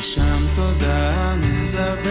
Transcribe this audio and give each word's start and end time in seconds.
ושם 0.00 0.46
תודה 0.54 1.34
נזבח. 1.36 2.09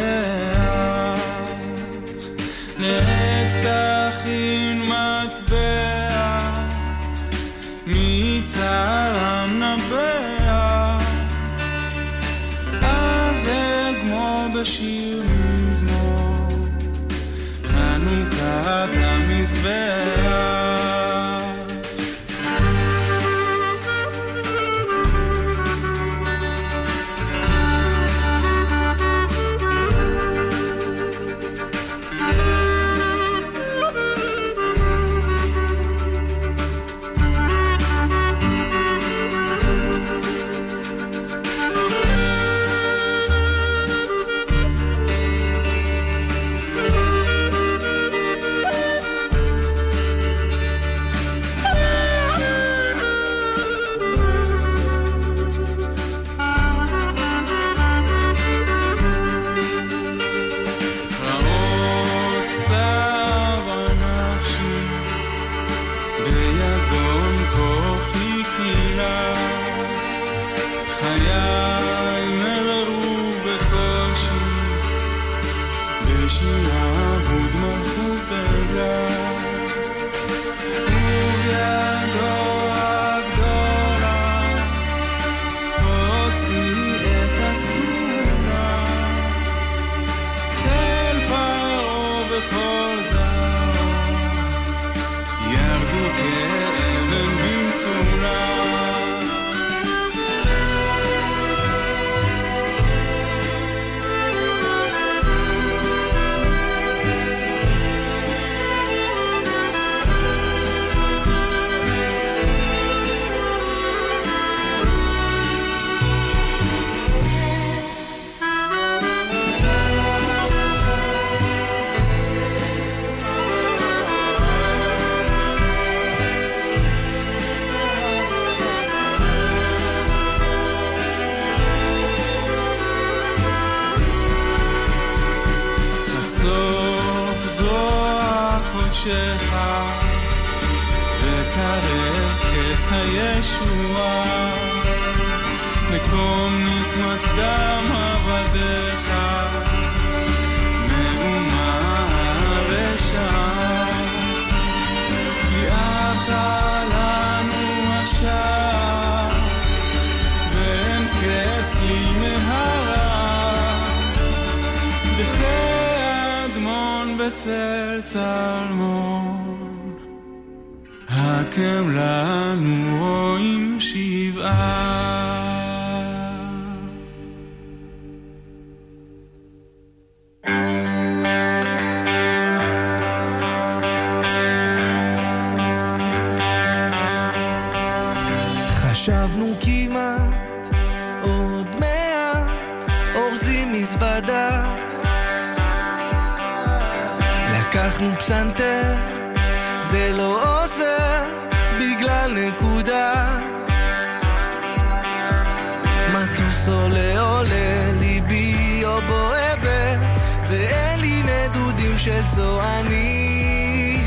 של 211.99 212.21
צוענים. 212.35 213.99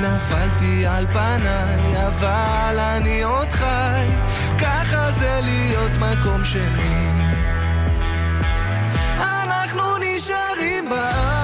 נפלתי 0.00 0.86
על 0.86 1.06
פניי, 1.06 2.06
אבל 2.06 2.78
אני 2.78 3.22
עוד 3.22 3.52
חי, 3.52 4.06
ככה 4.58 5.12
זה 5.12 5.40
להיות 5.42 5.92
מקום 5.92 6.44
שני. 6.44 7.10
אנחנו 9.18 9.82
נשארים 10.00 10.88
בארץ. 10.88 11.35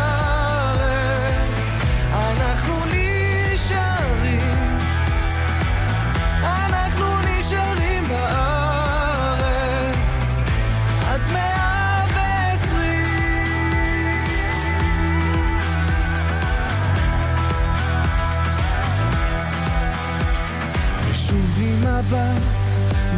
השבת, 22.14 22.42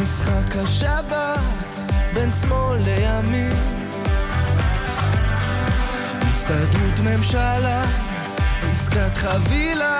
משחק 0.02 0.56
השבת, 0.56 1.38
בין 2.14 2.30
שמאל 2.40 2.78
לימין. 2.84 3.52
הסתדרות 6.28 7.00
ממשלה, 7.04 7.84
עסקת 8.70 9.16
חבילה, 9.16 9.98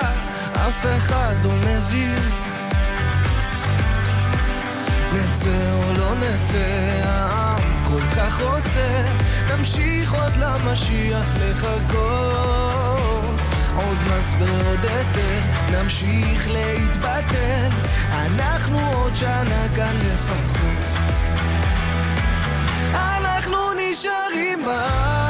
אף 0.53 0.85
אחד 0.97 1.35
לא 1.43 1.51
מבין. 1.51 2.21
נצא 5.13 5.73
או 5.73 5.97
לא 5.97 6.15
נצא, 6.15 7.01
העם 7.03 7.61
כל 7.87 8.01
כך 8.17 8.41
רוצה, 8.41 9.03
נמשיך 9.51 10.13
עוד 10.13 10.35
למשיח 10.35 11.25
לחכות. 11.39 13.14
עוד 13.75 13.97
מס 13.97 14.33
ועוד 14.39 14.79
היתר, 14.85 15.39
נמשיך 15.71 16.47
להתבטל, 16.47 17.69
אנחנו 18.11 18.79
עוד 18.93 19.15
שנה 19.15 19.65
כאן 19.75 19.95
לפחות. 19.95 20.99
אנחנו 22.93 23.57
נשארים 23.73 24.65
בארץ 24.65 25.24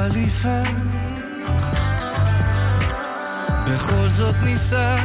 חליפה 0.00 0.62
בכל 3.66 4.08
זאת 4.08 4.34
ניסע, 4.44 4.96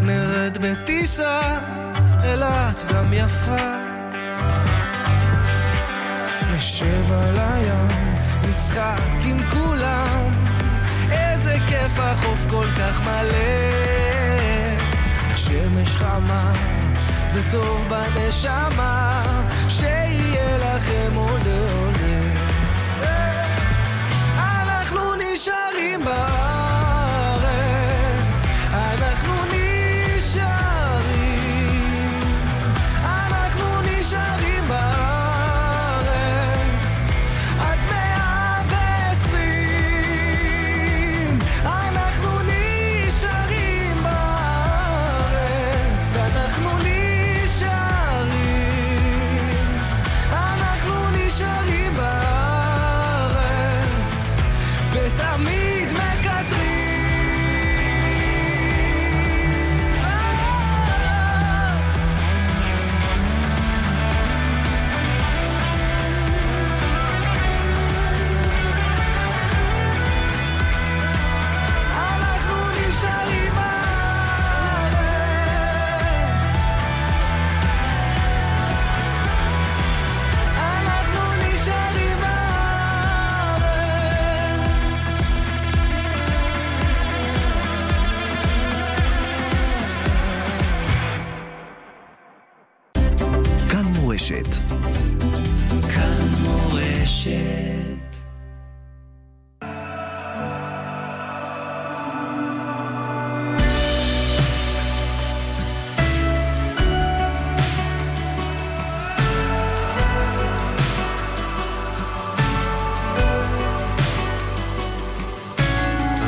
נרד 0.00 0.58
בטיסה, 0.60 1.58
אילת 2.24 2.80
גם 2.94 3.12
יפה. 3.12 3.74
נשב 6.50 7.12
על 7.12 7.38
הים, 7.38 8.14
נצחק 8.48 9.24
עם 9.24 9.50
כולם, 9.50 10.30
איזה 11.10 11.56
כיף 11.68 11.98
החוף 11.98 12.46
כל 12.50 12.66
כך 12.78 13.00
מלא. 13.00 13.48
השמש 15.34 15.88
חמה, 15.88 16.52
וטוב 17.34 17.88
בנשמה, 17.88 19.22
שיהיה 19.68 20.58
לכם 20.58 21.14
עולה. 21.14 21.77
dreamer. 25.78 26.37
נשארים 94.30 94.44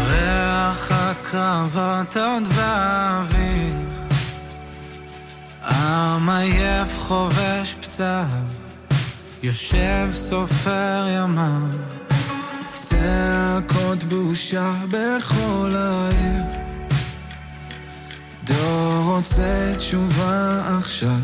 בארץ 0.08 1.00
קרבות 1.30 2.16
באוויר 2.16 2.59
יושב 9.50 10.08
סופר 10.12 11.06
ימיו. 11.08 11.62
צעקות 12.72 14.04
בושה 14.04 14.72
בכל 14.90 15.74
העיר. 15.76 16.44
דור 18.44 19.14
רוצה 19.14 19.72
תשובה 19.76 20.62
עכשיו. 20.78 21.20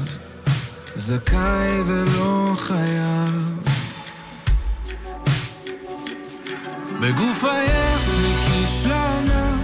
זכאי 0.95 1.81
ולא 1.87 2.53
חייב. 2.57 3.61
בגוף 7.01 7.45
עייף 7.45 8.01
מכישלונות 8.25 9.61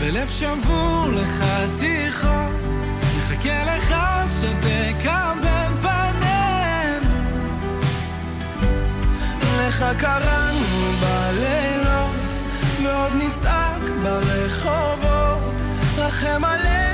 בלב 0.00 0.30
שבור 0.30 1.06
לחתיכות, 1.12 2.52
נחכה 3.18 3.64
לך 3.64 3.94
שתקבל 4.40 5.51
לך 9.72 9.84
קראנו 9.98 10.92
בלילות, 11.00 12.34
ועוד 12.82 13.12
נצעק 13.14 13.82
ברחובות, 14.02 15.60
רחם 15.96 16.44
עלינו 16.44 16.91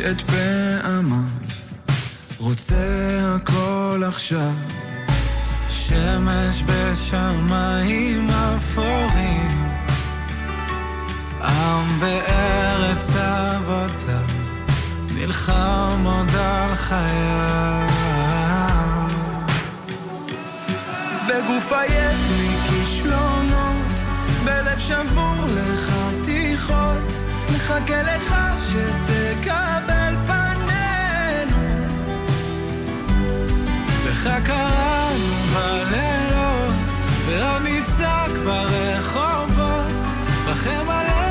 את 0.00 0.20
פעמיו, 0.20 1.18
רוצה 2.38 2.76
הכל 3.34 4.02
עכשיו. 4.06 4.52
שמש 5.68 6.62
בשמיים 6.66 8.30
אפורים, 8.30 9.68
עם 11.40 12.00
בארץ 12.00 13.08
אבותיו, 13.16 14.28
נלחם 15.14 16.02
עוד 16.04 16.34
על 16.34 16.74
חייו. 16.74 17.88
בגוף 21.28 21.72
עייף 21.72 22.18
מכישלונות, 22.38 24.00
בלב 24.44 24.78
שבור 24.78 25.46
לחתיכות. 25.48 27.27
מחכה 27.68 28.02
לך 28.02 28.34
שתקבל 28.58 30.14
פנינו. 30.26 31.56
לך 34.06 34.30
קראנו 34.44 35.34
בלילות, 35.54 36.74
נצעק 37.60 38.30
ברחובות, 38.44 39.94
רחם 40.46 40.90
עלינו 40.90 41.27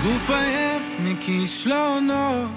בגוף 0.00 0.30
עייף 0.30 0.82
מכישלונות, 1.02 2.50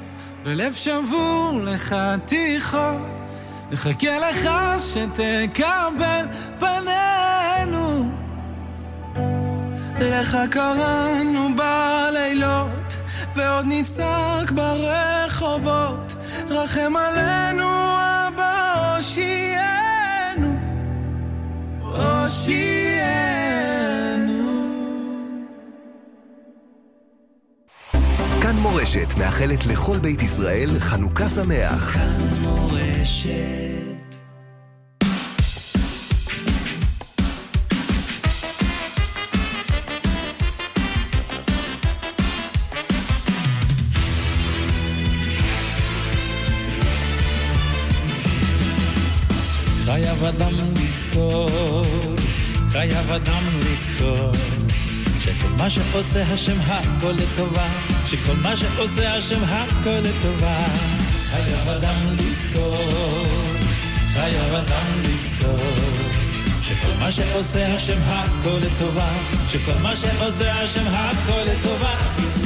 בלב 0.44 0.74
שבור 0.74 1.60
לחתיכות, 1.64 3.22
נחכה 3.72 4.20
לך 4.20 4.50
שתקבל 4.80 6.26
פנינו. 6.60 8.12
לך 10.00 10.38
קראנו 10.52 11.50
בלילות, 11.56 12.94
ועוד 13.36 13.66
נצעק 13.68 14.52
ברחובות, 14.52 16.14
רחם 16.50 16.94
עלינו 16.98 17.70
אבא 18.28 18.96
הושיענו, 18.96 20.56
הושיענו. 21.82 23.43
מורשת 28.64 29.14
מאחלת 29.18 29.66
לכל 29.66 29.98
בית 29.98 30.22
ישראל 30.22 30.80
חנוכה 30.80 31.30
שמח. 31.30 31.94
כאן 31.94 32.18
מורשת 32.42 33.84
חייב 49.86 50.24
אדם 50.24 50.54
לזכור, 50.76 51.50
חייב 52.72 53.12
אדם 53.12 53.44
לזכור, 53.60 54.32
שכל 55.20 55.50
מה 55.58 55.70
שעושה 55.70 56.34
השם 56.34 56.58
הכל 56.60 57.12
לטובה, 57.12 57.93
שכל 58.14 58.36
מה 58.36 58.56
שעושה 58.56 59.14
השם 59.14 59.44
הכל 59.44 59.90
לטובה. 59.90 60.66
חייב 61.32 61.70
אדם 61.70 62.16
לזכור, 62.18 62.78
חייב 64.14 64.54
אדם 64.54 65.02
לזכור, 65.04 65.60
שכל 66.62 66.94
מה 67.00 67.12
שעושה 67.12 67.76
השם 67.76 68.00
הכל 68.06 68.60
לטובה, 68.62 69.10
שכל 69.48 69.78
מה 69.82 69.96
שעושה 69.96 70.62
השם 70.62 70.88
הכל 70.88 71.44
לטובה. 71.44 72.43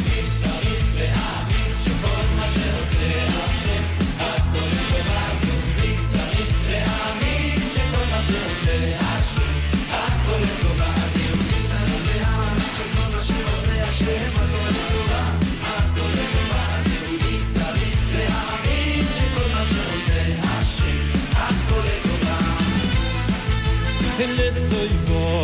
לטויבו, 24.19 25.43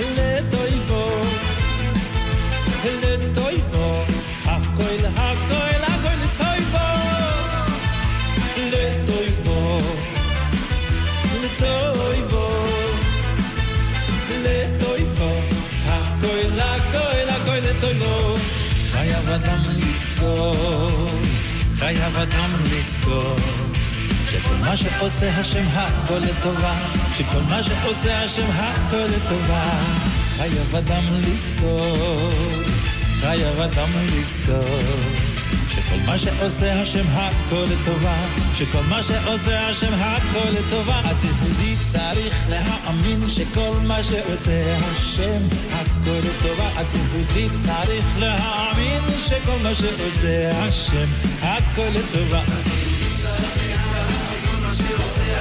לטויבו, 0.00 1.10
לטויבו, 2.84 4.04
הכל 4.44 5.06
הכל 5.16 5.82
הכל 5.82 6.14
לטויבו, 6.24 6.78
לטויבו, 8.56 9.80
לטויבו, 11.44 12.64
לטויבו, 14.44 15.32
הכל 15.86 16.60
הכל 16.60 17.28
הכל 17.28 17.56
לטויבו, 17.56 18.34
חייב 18.92 19.28
אדם 19.28 19.62
לזכור, 19.78 21.10
חייב 21.78 22.16
אדם 22.16 22.56
לזכור 22.72 23.36
שכל 23.36 23.41
מה 24.62 24.76
שעושה 24.76 25.38
השם 25.38 25.64
הכל 25.72 26.18
לטובה, 26.18 26.74
שכל 27.16 27.42
מה 27.48 27.62
שעושה 27.62 28.22
השם 28.22 28.50
הכל 28.54 28.96
לטובה. 28.96 29.70
חייב 30.36 30.76
אדם 30.76 31.04
לזכור, 31.14 32.32
חייב 33.20 33.60
אדם 33.60 33.90
לזכור, 33.92 35.00
שכל 35.68 35.96
מה 36.06 36.18
שעושה 36.18 36.80
השם 36.80 37.04
הכל 37.12 37.64
לטובה, 37.72 38.26
שכל 38.54 38.82
מה 38.82 39.02
שעושה 39.02 39.68
השם 39.68 39.94
הכל 39.94 40.48
לטובה. 40.58 41.00
אז 41.04 41.24
יהודי 41.24 41.76
צריך 41.92 42.34
להאמין 42.48 43.28
שכל 43.28 43.76
מה 43.82 44.02
שעושה 44.02 44.76
השם 44.76 45.42
הכל 45.72 46.18
לטובה. 46.18 46.68
אז 46.76 46.94
יהודי 46.94 47.48
צריך 47.58 48.04
להאמין 48.16 49.02
שכל 49.26 49.58
מה 49.62 49.74
שעושה 49.74 50.50
השם 50.50 51.06
הכל 51.42 51.88
לטובה. 51.94 52.42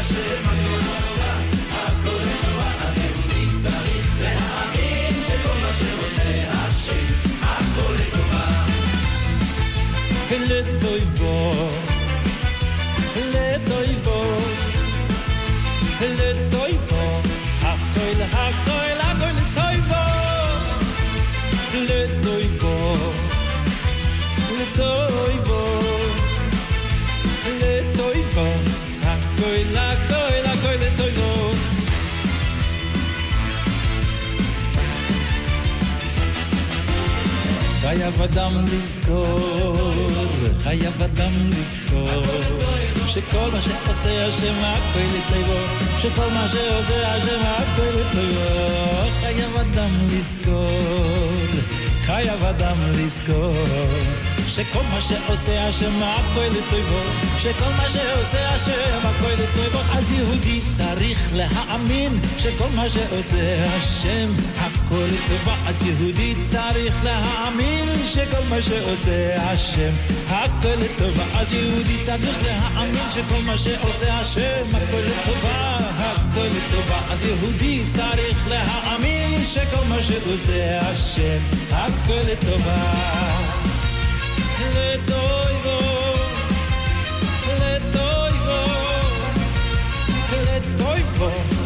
לטויבו, 0.02 0.52
לטויבו, 0.52 1.32
לטויבו, 1.52 1.82
הכל 1.82 2.26
הכל 2.26 2.72
הכל 2.72 3.12
לטויבו, 3.12 3.70
לטויבו, 3.92 4.28
לטויבו, 5.14 5.68
לטויבו, 5.82 6.28
הכל 7.42 7.42
הכל 7.42 7.72
הכל 10.30 10.44
לטויבו. 10.46 11.01
חייב 38.02 38.22
אדם 38.22 38.66
לזכור, 38.66 40.08
חייב 40.64 41.02
אדם 41.04 41.48
לזכור, 41.48 42.24
שכל 43.08 43.50
מה 43.54 43.62
שעושה 43.62 44.28
השם 44.28 44.54
הכל 44.64 45.00
לטובו, 45.00 45.60
שכל 45.98 46.30
מה 46.30 46.48
שעושה 46.48 47.16
השם 47.16 47.42
הכל 47.46 48.00
לטובו, 48.00 48.68
חייב 49.22 49.58
אדם 49.58 49.90
לזכור, 50.12 51.32
חייב 52.06 52.44
אדם 52.44 52.78
לזכור, 52.84 53.54
שכל 54.56 54.84
מה 54.92 55.02
שעושה 55.02 55.68
השם 55.68 56.04
הכל 56.04 56.42
לטובו, 56.42 57.00
שכל 57.38 57.70
מה 57.78 57.90
שעושה 57.90 58.50
השם 58.50 59.00
הכל 59.04 59.32
לטובו, 59.32 59.80
אז 59.94 60.12
יהודי 60.12 60.62
צריך 60.78 61.30
להאמין 61.34 62.20
שכל 62.38 62.68
מה 62.76 62.90
שעושה 62.90 63.64
השם 63.76 64.34
הכל 64.58 64.96
לטובה, 64.96 65.56
אז 65.66 65.76
יהודי 65.86 66.36
צריך 66.44 67.04
להאמין 67.04 67.90
שכל 68.14 68.44
מה 68.50 68.62
שעושה 68.62 69.52
השם 69.52 69.92
הכל 70.28 70.76
לטובה, 70.78 71.24
אז 71.40 71.54
יהודי 71.54 71.98
צריך 72.06 72.38
להאמין 72.44 73.10
שכל 73.10 73.42
מה 73.46 73.58
שעושה 73.58 74.20
השם 74.20 74.66
הכל 74.74 74.98
לטובה, 74.98 75.78
הכל 75.98 76.48
לטובה, 76.48 77.00
אז 77.10 77.26
יהודי 77.26 77.84
צריך 77.96 78.48
להאמין 78.48 79.44
שכל 79.46 79.84
מה 79.88 80.02
שעושה 80.02 80.80
השם 80.80 81.40
הכל 81.72 82.22
לטובה. 82.32 83.41
לטויבו, 84.82 85.78
לטויבו, 87.60 88.64
לטויבו, 90.32 91.28
הכל 91.28 91.61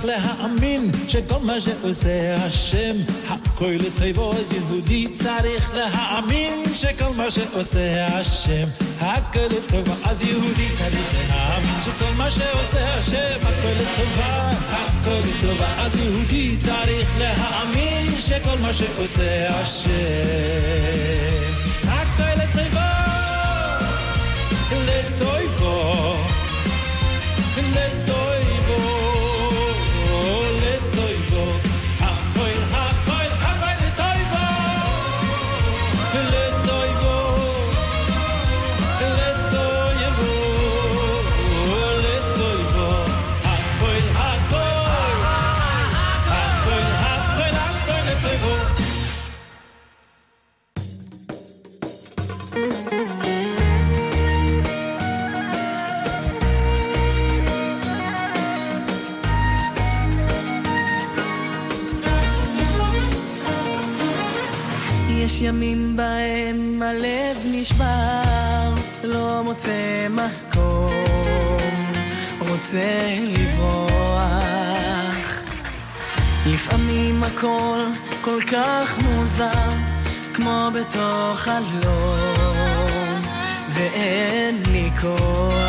צריך 0.00 0.12
להאמין 0.40 0.90
שכל 1.08 1.38
מה 1.42 1.60
שעושה 1.60 2.34
השם 2.44 2.96
הכל 3.28 3.64
לטובו 3.66 4.32
אז 4.32 4.52
יהודי 4.52 5.08
צריך 5.14 5.74
להאמין 5.74 6.64
שכל 6.74 7.10
מה 7.16 7.30
שעושה 7.30 8.06
השם 8.06 8.68
הכל 9.00 9.40
לטובה 9.40 9.94
אז 10.04 10.22
יהודי 10.22 10.68
צריך 10.78 11.14
להאמין 11.28 11.80
שכל 11.84 12.14
מה 12.16 12.30
שעושה 12.30 12.94
השם 12.94 13.38
הכל 13.42 13.68
לטובה 13.68 14.50
הכל 14.70 15.20
לטובה 15.28 15.82
אז 15.82 15.96
יהודי 15.96 16.56
צריך 16.56 17.08
להאמין 17.18 18.16
שכל 18.18 18.58
מה 18.60 18.72
שעושה 18.72 19.48
השם 19.60 19.90
הכל 21.88 22.42
לטובה 22.42 22.90
לטובו 24.72 24.86
לטובו 24.86 26.19
ימים 65.50 65.96
בהם 65.96 66.82
הלב 66.82 67.36
נשבר, 67.52 68.74
לא 69.04 69.42
מוצא 69.44 70.06
מקום, 70.10 70.90
רוצה 72.38 73.16
לברוח. 73.22 74.30
לפעמים 76.46 77.22
הכל 77.22 77.84
כל 78.20 78.40
כך 78.52 78.98
מוזר, 79.02 79.70
כמו 80.34 80.68
בתוך 80.74 81.40
חלום, 81.40 83.22
ואין 83.74 84.62
לי 84.72 84.90
כוח 85.00 85.60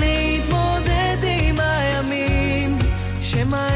להתמודד 0.00 1.18
עם 1.22 1.56
הימים 1.60 2.78
שמה 3.22 3.67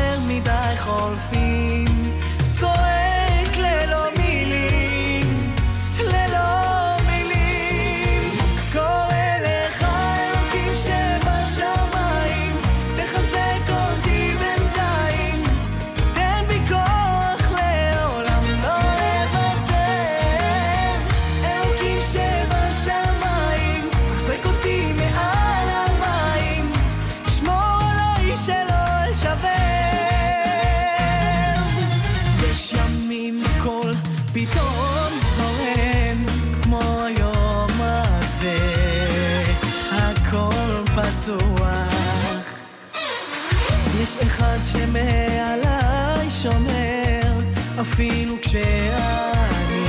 מעליי 44.93 46.31
שומר, 46.31 47.41
אפילו 47.81 48.35
כשאני 48.43 49.87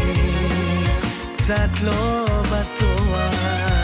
קצת 1.38 1.82
לא 1.84 2.26
בטוח. 2.42 3.83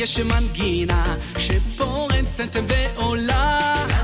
יש 0.00 0.18
מנגינה 0.18 1.16
שפורצת 1.38 2.56
ועולה. 2.66 3.99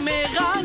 caméra. 0.00 0.59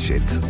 shit. 0.00 0.49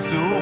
zu. 0.00 0.33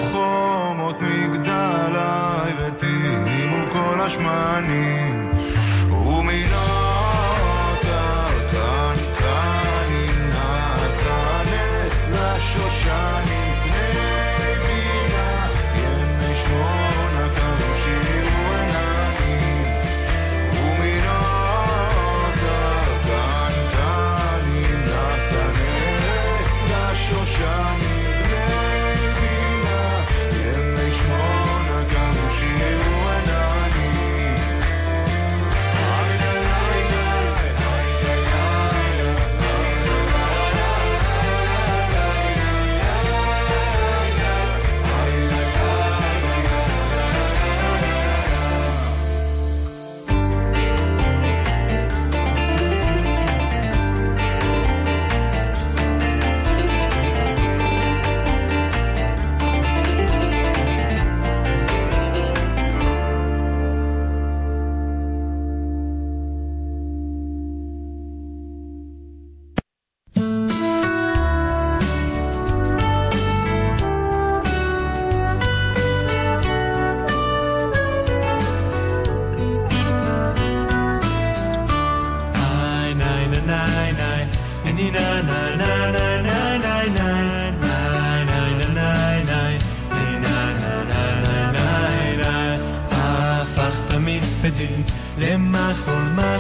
Le 95.19 95.27
Lema 95.27 95.75
Holman. 95.87 96.32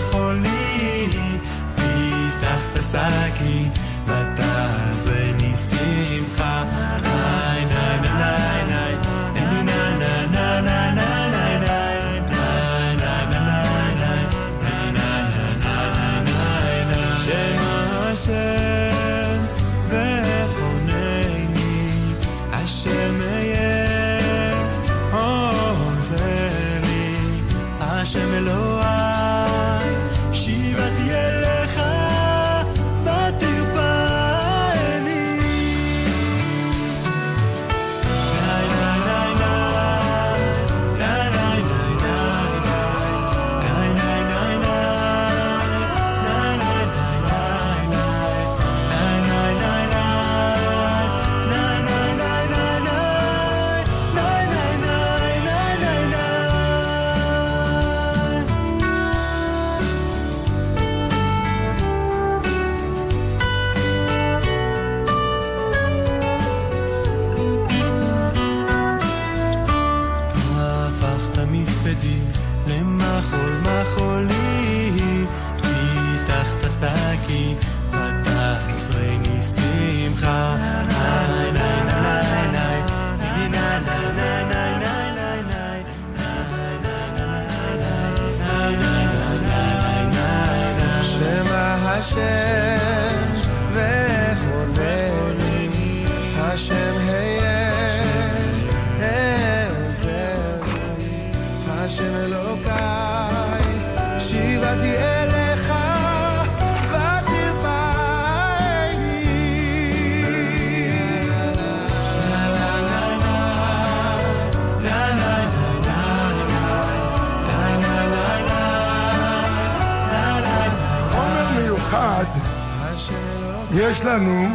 לנו 124.12 124.48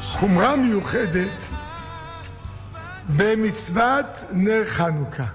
חומרה 0.00 0.56
מיוחדת 0.56 1.38
במצוות 3.16 4.06
נר 4.32 4.64
חנוכה. 4.66 5.26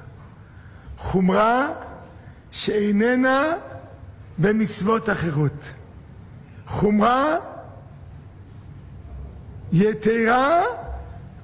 חומרה 0.97 1.67
שאיננה 2.51 3.43
במצוות 4.37 5.09
אחרות. 5.09 5.67
חומרה 6.65 7.35
יתרה 9.71 10.61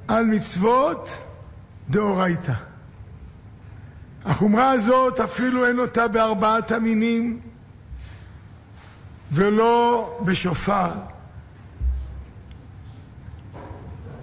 על 0.08 0.26
מצוות 0.26 1.10
דאורייתא. 1.89 2.54
החומרה 4.26 4.72
הזאת 4.72 5.20
אפילו 5.20 5.65
אין 5.65 5.80
אותה 5.80 6.08
בארבעת 6.08 6.72
המינים 6.72 7.39
ולא 9.32 10.20
בשופר. 10.26 10.91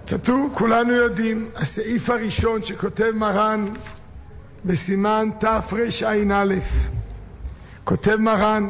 כתוב, 0.07 0.51
כולנו 0.53 0.93
יודעים, 0.93 1.49
הסעיף 1.55 2.09
הראשון 2.09 2.63
שכותב 2.63 3.11
מרן 3.15 3.65
בסימן 4.65 5.29
תרע"א, 5.39 6.53
כותב 7.83 8.15
מרן, 8.15 8.69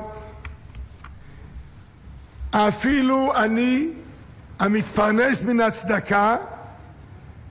אפילו 2.52 3.34
אני 3.36 3.89
המתפרנס 4.60 5.43
מן 5.43 5.60
הצדקה 5.60 6.38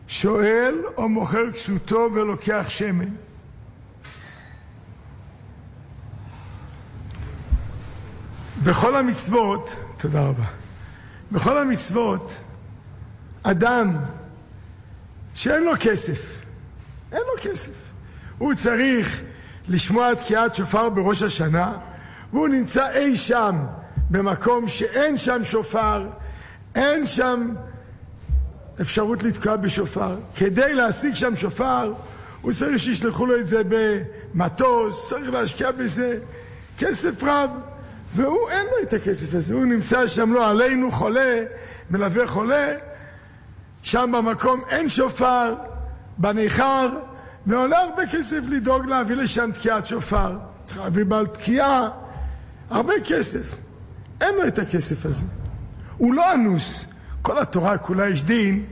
שואל 0.08 0.74
או 0.96 1.08
מוכר 1.08 1.52
כסותו 1.52 2.08
ולוקח 2.14 2.64
שמן. 2.68 3.08
בכל 8.64 8.96
המצוות, 8.96 9.76
תודה 9.96 10.22
רבה, 10.22 10.44
בכל 11.32 11.58
המצוות, 11.58 12.43
אדם 13.44 13.96
שאין 15.34 15.62
לו 15.62 15.72
כסף, 15.80 16.40
אין 17.12 17.20
לו 17.20 17.42
כסף, 17.42 17.74
הוא 18.38 18.54
צריך 18.54 19.22
לשמוע 19.68 20.14
תקיעת 20.14 20.54
שופר 20.54 20.88
בראש 20.88 21.22
השנה, 21.22 21.78
והוא 22.32 22.48
נמצא 22.48 22.90
אי 22.90 23.16
שם 23.16 23.56
במקום 24.10 24.68
שאין 24.68 25.16
שם 25.16 25.44
שופר, 25.44 26.06
אין 26.74 27.06
שם 27.06 27.54
אפשרות 28.80 29.22
לתקוע 29.22 29.56
בשופר. 29.56 30.16
כדי 30.36 30.74
להשיג 30.74 31.14
שם 31.14 31.36
שופר, 31.36 31.92
הוא 32.40 32.52
צריך 32.52 32.78
שישלחו 32.78 33.26
לו 33.26 33.40
את 33.40 33.46
זה 33.46 33.62
במטוס, 33.68 35.08
צריך 35.08 35.30
להשקיע 35.30 35.70
בזה 35.70 36.18
כסף 36.78 37.22
רב. 37.22 37.50
והוא 38.14 38.50
אין 38.50 38.66
לו 38.66 38.82
את 38.82 38.92
הכסף 38.92 39.34
הזה, 39.34 39.54
הוא 39.54 39.64
נמצא 39.64 40.06
שם 40.06 40.32
לא 40.32 40.50
עלינו 40.50 40.92
חולה, 40.92 41.44
מלווה 41.90 42.26
חולה, 42.26 42.72
שם 43.84 44.12
במקום 44.14 44.60
אין 44.68 44.88
שופר, 44.88 45.54
בניכר, 46.18 46.88
ועולה 47.46 47.78
הרבה 47.78 48.02
כסף 48.06 48.40
לדאוג 48.48 48.86
להביא 48.86 49.16
לשם 49.16 49.50
תקיעת 49.52 49.86
שופר. 49.86 50.38
צריך 50.62 50.80
להביא 50.80 51.04
בעל 51.04 51.26
תקיעה, 51.26 51.88
הרבה 52.70 52.92
כסף. 53.04 53.54
אין 54.20 54.34
לו 54.34 54.46
את 54.46 54.58
הכסף 54.58 55.06
הזה. 55.06 55.24
הוא 55.98 56.14
לא 56.14 56.34
אנוס. 56.34 56.84
כל 57.22 57.38
התורה 57.38 57.78
כולה 57.78 58.08
יש 58.08 58.22
דין, 58.22 58.66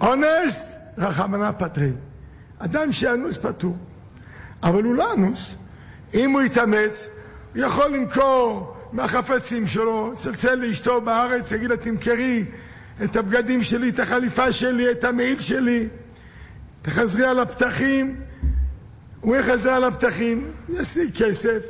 אונס 0.00 0.76
רחמנא 0.98 1.50
פטרי. 1.58 1.92
אדם 2.58 2.92
שאנוס 2.92 3.36
פטור. 3.36 3.76
אבל 4.62 4.82
הוא 4.82 4.94
לא 4.94 5.14
אנוס. 5.14 5.54
אם 6.14 6.30
הוא 6.30 6.42
יתאמץ, 6.42 7.08
הוא 7.54 7.64
יכול 7.64 7.94
למכור 7.94 8.76
מהחפצים 8.92 9.66
שלו, 9.66 10.12
צלצל 10.16 10.54
לאשתו 10.54 11.00
בארץ, 11.00 11.52
יגיד 11.52 11.70
לה 11.70 11.76
תמכרי 11.76 12.44
את 13.04 13.16
הבגדים 13.16 13.62
שלי, 13.62 13.88
את 13.88 13.98
החליפה 13.98 14.52
שלי, 14.52 14.90
את 14.90 15.04
המעיל 15.04 15.40
שלי, 15.40 15.88
תחזרי 16.82 17.26
על 17.26 17.38
הפתחים, 17.38 18.20
הוא 19.20 19.36
יחזר 19.36 19.70
על 19.70 19.84
הפתחים, 19.84 20.50
ישיג 20.68 21.24
כסף 21.24 21.62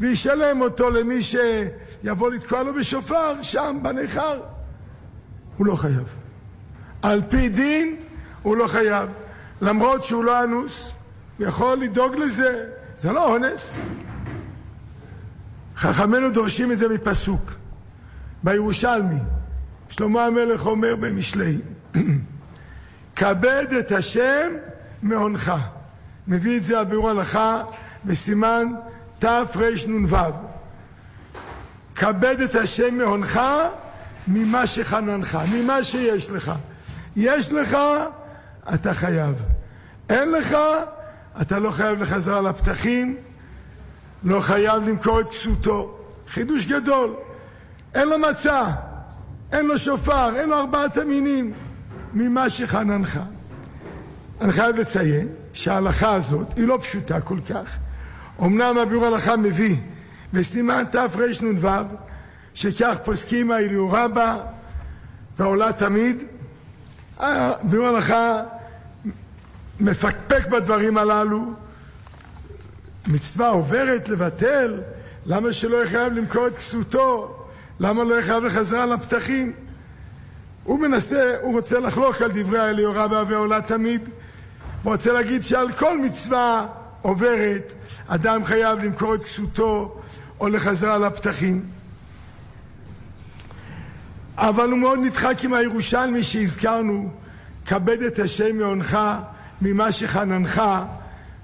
וישלם 0.00 0.60
אותו 0.60 0.90
למי 0.90 1.20
שיבוא 1.22 2.30
לתקוע 2.30 2.62
לו 2.62 2.74
בשופר 2.74 3.42
שם 3.42 3.78
בניכר. 3.82 4.40
הוא 5.56 5.66
לא 5.66 5.74
חייב. 5.74 6.04
על 7.02 7.22
פי 7.28 7.48
דין 7.48 7.96
הוא 8.42 8.56
לא 8.56 8.66
חייב. 8.66 9.08
למרות 9.60 10.04
שהוא 10.04 10.24
לא 10.24 10.44
אנוס, 10.44 10.92
הוא 11.38 11.46
יכול 11.46 11.78
לדאוג 11.78 12.16
לזה, 12.16 12.68
זה 12.96 13.12
לא 13.12 13.34
אונס. 13.34 13.78
חכמינו 15.76 16.30
דורשים 16.30 16.72
את 16.72 16.78
זה 16.78 16.88
מפסוק, 16.88 17.54
בירושלמי. 18.42 19.18
שלמה 19.88 20.26
המלך 20.26 20.66
אומר 20.66 20.96
במשלי, 20.96 21.60
כבד 23.16 23.66
את 23.78 23.92
השם 23.92 24.52
מהונך. 25.02 25.52
מביא 26.28 26.56
את 26.56 26.62
זה 26.62 26.80
הביאור 26.80 27.10
הלכה 27.10 27.62
בסימן 28.04 28.66
תרנ"ו. 29.18 30.16
כבד 31.94 32.40
את 32.40 32.54
השם 32.54 32.98
מהונך 32.98 33.40
ממה 34.28 34.66
שחננך, 34.66 35.38
ממה 35.52 35.84
שיש 35.84 36.30
לך. 36.30 36.52
יש 37.16 37.52
לך, 37.52 37.76
אתה 38.74 38.94
חייב. 38.94 39.34
אין 40.08 40.30
לך, 40.30 40.56
אתה 41.40 41.58
לא 41.58 41.70
חייב 41.70 42.02
לחזר 42.02 42.36
על 42.36 42.46
הפתחים, 42.46 43.16
לא 44.24 44.40
חייב 44.40 44.88
למכור 44.88 45.20
את 45.20 45.30
כסותו. 45.30 45.98
חידוש 46.28 46.66
גדול. 46.66 47.14
אין 47.94 48.08
לו 48.08 48.18
מצע, 48.18 48.70
אין 49.56 49.66
לו 49.66 49.78
שופר, 49.78 50.36
אין 50.36 50.48
לו 50.48 50.58
ארבעת 50.58 50.96
המינים 50.96 51.52
ממה 52.14 52.50
שחננך. 52.50 53.20
אני 54.40 54.52
חייב 54.52 54.76
לציין 54.76 55.28
שההלכה 55.52 56.14
הזאת 56.14 56.56
היא 56.56 56.66
לא 56.66 56.78
פשוטה 56.82 57.20
כל 57.20 57.38
כך. 57.48 57.76
אמנם 58.42 58.78
הביאור 58.78 59.06
הלכה 59.06 59.36
מביא 59.36 59.76
בסימן 60.32 60.84
תרנ"ו 60.90 61.68
שכך 62.54 62.94
פוסקים 63.04 63.50
האליהו 63.50 63.88
רבה 63.92 64.36
ועולה 65.38 65.72
תמיד. 65.72 66.22
הביאור 67.18 67.86
הלכה 67.86 68.40
מפקפק 69.80 70.46
בדברים 70.46 70.98
הללו 70.98 71.52
מצווה 73.08 73.48
עוברת 73.48 74.08
לבטל, 74.08 74.80
למה 75.26 75.52
שלא 75.52 75.76
יהיה 75.76 75.88
חייב 75.88 76.12
למכור 76.12 76.46
את 76.46 76.56
כסותו? 76.56 77.35
למה 77.80 78.04
לא 78.04 78.14
יהיה 78.14 78.26
חייב 78.26 78.44
לחזר 78.44 78.76
על 78.76 78.92
הפתחים? 78.92 79.52
הוא 80.64 80.80
מנסה, 80.80 81.34
הוא 81.40 81.52
רוצה 81.52 81.80
לחלוק 81.80 82.22
על 82.22 82.30
דברי 82.34 82.58
האליהו 82.58 82.92
רבה 82.94 83.22
ועולה 83.28 83.62
תמיד, 83.62 84.00
הוא 84.82 84.92
רוצה 84.92 85.12
להגיד 85.12 85.44
שעל 85.44 85.72
כל 85.72 85.98
מצווה 85.98 86.66
עוברת, 87.02 87.72
אדם 88.06 88.44
חייב 88.44 88.78
למכור 88.78 89.14
את 89.14 89.22
כסותו 89.22 90.00
או 90.40 90.48
לחזר 90.48 90.90
על 90.90 91.04
הפתחים. 91.04 91.64
אבל 94.36 94.70
הוא 94.70 94.78
מאוד 94.78 94.98
נדחק 94.98 95.44
עם 95.44 95.54
הירושלמי 95.54 96.22
שהזכרנו, 96.22 97.10
כבד 97.66 98.02
את 98.02 98.18
השם 98.18 98.58
מעונך 98.58 98.98
ממה 99.60 99.92
שחננך, 99.92 100.62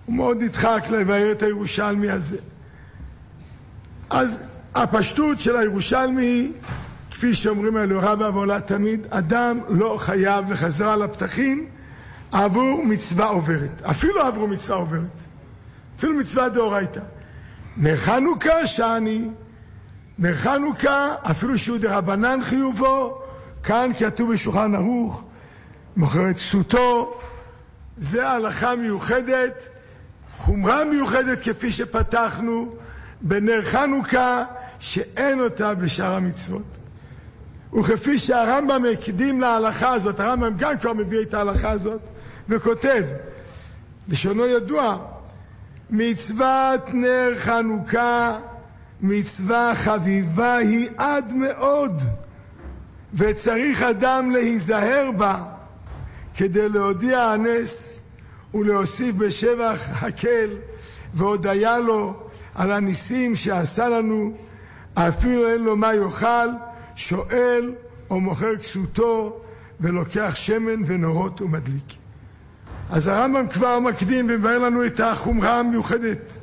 הוא 0.07 0.17
מאוד 0.17 0.37
נדחק 0.43 0.85
לבאר 0.91 1.33
את 1.33 1.43
הירושלמי 1.43 2.11
הזה. 2.11 2.39
אז 4.11 4.43
הפשטות 4.75 5.41
של 5.41 5.57
הירושלמי 5.57 6.53
כפי 7.11 7.35
שאומרים 7.35 7.77
האלו 7.77 7.99
רבה 8.03 8.31
ועולה 8.31 8.61
תמיד, 8.61 9.07
אדם 9.11 9.61
לא 9.69 9.97
חייב 10.01 10.53
לחזר 10.53 10.89
על 10.89 11.03
הפתחים 11.03 11.67
עבור 12.33 12.85
מצווה 12.85 13.27
עוברת. 13.27 13.83
אפילו 13.83 14.21
עבור 14.21 14.49
מצווה 14.49 14.77
עוברת. 14.77 15.25
אפילו 15.97 16.15
מצווה 16.15 16.49
דאורייתא. 16.49 17.01
נר 17.77 17.97
חנוכה 17.97 18.67
שאני, 18.67 19.29
נר 20.19 20.35
חנוכה, 20.35 21.15
אפילו 21.31 21.59
שהוא 21.59 21.79
דרבנן 21.79 22.39
חיובו, 22.45 23.23
כאן 23.63 23.91
כתוב 23.99 24.33
בשולחן 24.33 24.75
ערוך, 24.75 25.25
מוכר 25.97 26.31
את 26.31 26.39
סוטו, 26.39 27.19
זה 27.97 28.29
הלכה 28.29 28.77
מיוחדת 28.77 29.69
חומרה 30.39 30.85
מיוחדת 30.85 31.41
כפי 31.41 31.73
שפתחנו 31.73 32.75
בנר 33.21 33.65
חנוכה 33.65 34.45
שאין 34.83 35.41
אותה 35.41 35.75
בשאר 35.75 36.15
המצוות. 36.15 36.79
וכפי 37.73 38.19
שהרמב"ם 38.19 38.83
הקדים 38.93 39.41
להלכה 39.41 39.93
הזאת, 39.93 40.21
הרמב"ם 40.21 40.55
גם 40.57 40.79
כבר 40.79 40.93
מביא 40.93 41.23
את 41.23 41.35
ההלכה 41.35 41.71
הזאת 41.71 42.01
וכותב, 42.49 43.05
לשונו 44.09 44.47
ידוע, 44.47 44.97
מצוות 45.91 46.95
נר 46.95 47.33
חנוכה 47.39 48.39
מצווה 49.01 49.73
חביבה 49.75 50.57
היא 50.57 50.89
עד 50.97 51.33
מאוד 51.33 52.03
וצריך 53.15 53.83
אדם 53.83 54.31
להיזהר 54.31 55.11
בה 55.17 55.45
כדי 56.35 56.69
להודיע 56.69 57.21
הנס 57.21 58.03
ולהוסיף 58.55 59.15
בשבח 59.15 59.89
הקל 59.91 60.49
והודיה 61.15 61.79
לו 61.79 62.15
על 62.55 62.73
הניסים 62.73 63.37
שעשה 63.37 63.89
לנו, 63.89 64.37
אפילו 64.95 65.49
אין 65.49 65.63
לו 65.63 65.77
מה 65.77 65.95
יאכל, 65.95 66.49
שואל 66.97 67.73
או 68.11 68.21
מוכר 68.21 68.57
כסותו 68.57 69.41
ולוקח 69.81 70.33
שמן 70.35 70.83
ונורות 70.87 71.41
ומדליק. 71.41 71.85
אז 72.91 73.09
הרמב"ם 73.09 73.49
כבר 73.49 73.79
מקדים 73.79 74.27
ומבאר 74.31 74.59
לנו 74.59 74.87
את 74.87 75.01
החומרה 75.01 75.59
המיוחדת 75.59 76.37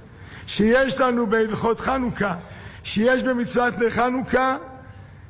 שיש 0.47 0.99
לנו 0.99 1.27
בהלכות 1.27 1.79
חנוכה, 1.79 2.35
שיש 2.83 3.23
במצוות 3.23 3.77
נר 3.77 3.89
חנוכה, 3.89 4.57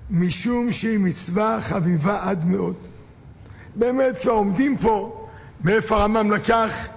משום 0.10 0.72
שהיא 0.72 1.00
מצווה 1.00 1.60
חביבה 1.62 2.30
עד 2.30 2.46
מאוד. 2.46 2.76
באמת 3.76 4.18
כבר 4.22 4.32
עומדים 4.32 4.78
פה, 4.78 5.28
מאיפה 5.64 5.98
הרמב"ם 5.98 6.32
לקח 6.32 6.88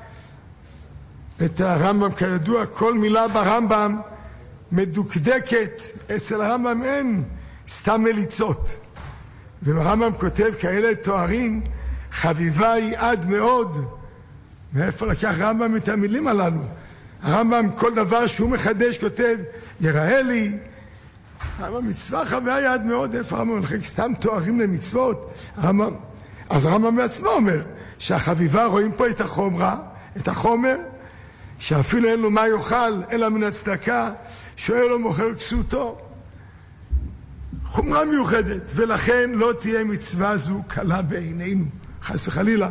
את 1.44 1.60
הרמב"ם, 1.60 2.12
כידוע, 2.12 2.66
כל 2.66 2.94
מילה 2.94 3.28
ברמב"ם 3.28 4.00
מדוקדקת, 4.72 5.82
אצל 6.16 6.42
הרמב"ם 6.42 6.82
אין 6.82 7.22
סתם 7.68 8.02
מליצות. 8.02 8.76
והרמב"ם 9.62 10.12
כותב 10.20 10.50
כאלה 10.60 10.94
תוארים, 10.94 11.62
חביבה 12.12 12.72
היא 12.72 12.96
עד 12.96 13.30
מאוד. 13.30 13.78
מאיפה 14.72 15.06
לקח 15.06 15.40
הרמב"ם 15.40 15.76
את 15.76 15.88
המילים 15.88 16.28
הללו? 16.28 16.60
הרמב"ם 17.22 17.70
כל 17.76 17.94
דבר 17.94 18.26
שהוא 18.26 18.50
מחדש 18.50 18.98
כותב, 18.98 19.36
יראה 19.80 20.22
לי. 20.22 20.58
הרמב"ם 21.58 21.88
מצווה 21.88 22.26
חוויה 22.26 22.72
עד 22.72 22.84
מאוד, 22.84 23.14
איפה 23.14 23.36
הרמב"ם 23.36 23.58
מחלק 23.58 23.84
סתם 23.84 24.12
תוארים 24.20 24.60
למצוות? 24.60 25.34
הרמב"ם, 25.56 25.94
אז 26.50 26.64
הרמב"ם 26.64 26.96
בעצמו 26.96 27.28
אומר 27.28 27.62
שהחביבה 27.98 28.64
רואים 28.64 28.92
פה 28.92 29.08
את 29.08 29.20
החומרה, 29.20 29.76
את 30.16 30.28
החומר, 30.28 30.76
שאפילו 31.62 32.08
אין 32.08 32.20
לו 32.20 32.30
מה 32.30 32.48
יאכל 32.48 33.02
אלא 33.10 33.28
מן 33.28 33.42
הצדקה, 33.42 34.12
שואל 34.56 34.86
לו 34.86 34.98
מוכר 34.98 35.34
כסותו. 35.34 35.98
חומרה 37.64 38.04
מיוחדת, 38.04 38.72
ולכן 38.74 39.30
לא 39.34 39.52
תהיה 39.60 39.84
מצווה 39.84 40.36
זו 40.36 40.62
קלה 40.68 41.02
בעינינו, 41.02 41.64
חס 42.02 42.28
וחלילה, 42.28 42.70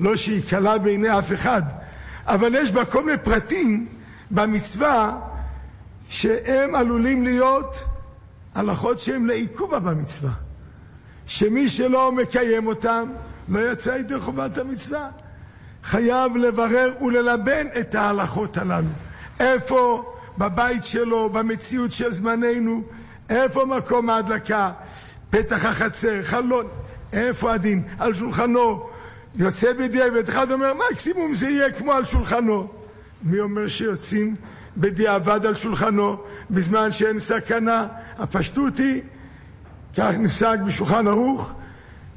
לא 0.00 0.16
שהיא 0.16 0.42
קלה 0.50 0.78
בעיני 0.78 1.18
אף 1.18 1.32
אחד, 1.32 1.62
אבל 2.26 2.54
יש 2.54 2.70
בה 2.70 2.84
כל 2.84 3.04
מיני 3.04 3.18
פרטים 3.18 3.88
במצווה 4.30 5.20
שהם 6.08 6.74
עלולים 6.74 7.24
להיות 7.24 7.84
הלכות 8.54 8.98
שהן 8.98 9.26
לעיכובה 9.26 9.78
במצווה, 9.78 10.32
שמי 11.26 11.68
שלא 11.68 12.12
מקיים 12.12 12.66
אותם 12.66 13.08
לא 13.48 13.72
יצא 13.72 13.90
ידי 13.90 14.20
חובת 14.20 14.58
המצווה. 14.58 15.21
חייב 15.84 16.36
לברר 16.36 16.92
וללבן 17.00 17.66
את 17.80 17.94
ההלכות 17.94 18.56
הללו. 18.56 18.88
איפה 19.40 20.12
בבית 20.38 20.84
שלו, 20.84 21.28
במציאות 21.28 21.92
של 21.92 22.14
זמננו, 22.14 22.82
איפה 23.30 23.64
מקום 23.64 24.10
ההדלקה? 24.10 24.70
פתח 25.30 25.64
החצר, 25.64 26.22
חלון, 26.22 26.66
איפה 27.12 27.52
הדין? 27.52 27.82
על 27.98 28.14
שולחנו. 28.14 28.88
יוצא 29.34 29.72
בדיעבד, 29.72 30.28
אחד 30.28 30.50
אומר 30.50 30.72
מקסימום 30.90 31.34
זה 31.34 31.48
יהיה 31.48 31.72
כמו 31.72 31.92
על 31.92 32.04
שולחנו. 32.04 32.68
מי 33.22 33.40
אומר 33.40 33.68
שיוצאים 33.68 34.36
בדיעבד 34.76 35.46
על 35.46 35.54
שולחנו 35.54 36.16
בזמן 36.50 36.92
שאין 36.92 37.18
סכנה? 37.18 37.86
הפשטות 38.18 38.78
היא, 38.78 39.02
כך 39.96 40.14
נפסק 40.18 40.58
בשולחן 40.66 41.08
ערוך, 41.08 41.52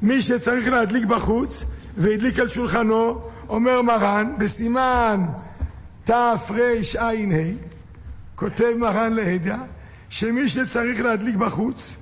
מי 0.02 0.22
שצריך 0.22 0.68
להדליק 0.68 1.04
בחוץ 1.04 1.64
והדליק 1.96 2.38
על 2.38 2.48
שולחנו, 2.48 3.20
אומר 3.48 3.82
מרן 3.82 4.32
בסימן 4.38 5.26
תרע"ה, 6.04 7.10
כותב 8.34 8.74
מרן 8.78 9.12
להדיא, 9.12 9.54
שמי 10.08 10.48
שצריך 10.48 11.00
להדליק 11.00 11.36
בחוץ 11.36 11.96